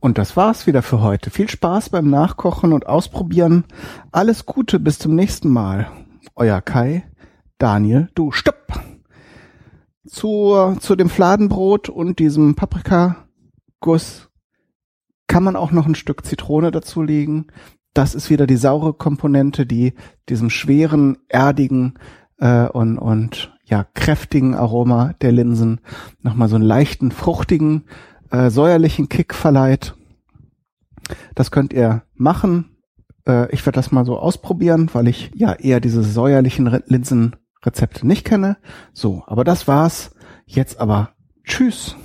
Und 0.00 0.16
das 0.16 0.36
war's 0.36 0.66
wieder 0.66 0.82
für 0.82 1.00
heute. 1.00 1.30
Viel 1.30 1.48
Spaß 1.48 1.90
beim 1.90 2.08
Nachkochen 2.08 2.72
und 2.72 2.86
Ausprobieren. 2.86 3.64
Alles 4.12 4.46
Gute, 4.46 4.78
bis 4.78 4.98
zum 4.98 5.14
nächsten 5.14 5.48
Mal. 5.48 5.90
Euer 6.36 6.60
Kai, 6.60 7.04
Daniel, 7.58 8.08
du, 8.14 8.30
stopp! 8.30 8.87
Zu, 10.08 10.76
zu 10.80 10.96
dem 10.96 11.08
Fladenbrot 11.08 11.88
und 11.88 12.18
diesem 12.18 12.54
Paprikaguss 12.54 14.28
kann 15.26 15.42
man 15.42 15.56
auch 15.56 15.70
noch 15.70 15.86
ein 15.86 15.94
Stück 15.94 16.24
Zitrone 16.24 16.70
dazulegen. 16.70 17.52
Das 17.94 18.14
ist 18.14 18.30
wieder 18.30 18.46
die 18.46 18.56
saure 18.56 18.94
Komponente, 18.94 19.66
die 19.66 19.94
diesem 20.28 20.50
schweren, 20.50 21.18
erdigen 21.28 21.94
äh, 22.38 22.68
und, 22.68 22.98
und 22.98 23.52
ja 23.64 23.84
kräftigen 23.94 24.54
Aroma 24.54 25.14
der 25.20 25.32
Linsen 25.32 25.80
nochmal 26.22 26.48
so 26.48 26.56
einen 26.56 26.64
leichten, 26.64 27.10
fruchtigen, 27.10 27.84
äh, 28.30 28.50
säuerlichen 28.50 29.08
Kick 29.08 29.34
verleiht. 29.34 29.94
Das 31.34 31.50
könnt 31.50 31.72
ihr 31.72 32.02
machen. 32.14 32.76
Äh, 33.26 33.52
ich 33.52 33.64
werde 33.66 33.76
das 33.76 33.92
mal 33.92 34.04
so 34.04 34.18
ausprobieren, 34.18 34.90
weil 34.92 35.08
ich 35.08 35.30
ja 35.34 35.52
eher 35.52 35.80
diese 35.80 36.02
säuerlichen 36.02 36.82
Linsen 36.86 37.36
Rezepte 37.64 38.06
nicht 38.06 38.24
kenne. 38.24 38.58
So, 38.92 39.22
aber 39.26 39.44
das 39.44 39.66
war's. 39.68 40.10
Jetzt 40.46 40.80
aber 40.80 41.14
Tschüss. 41.44 41.96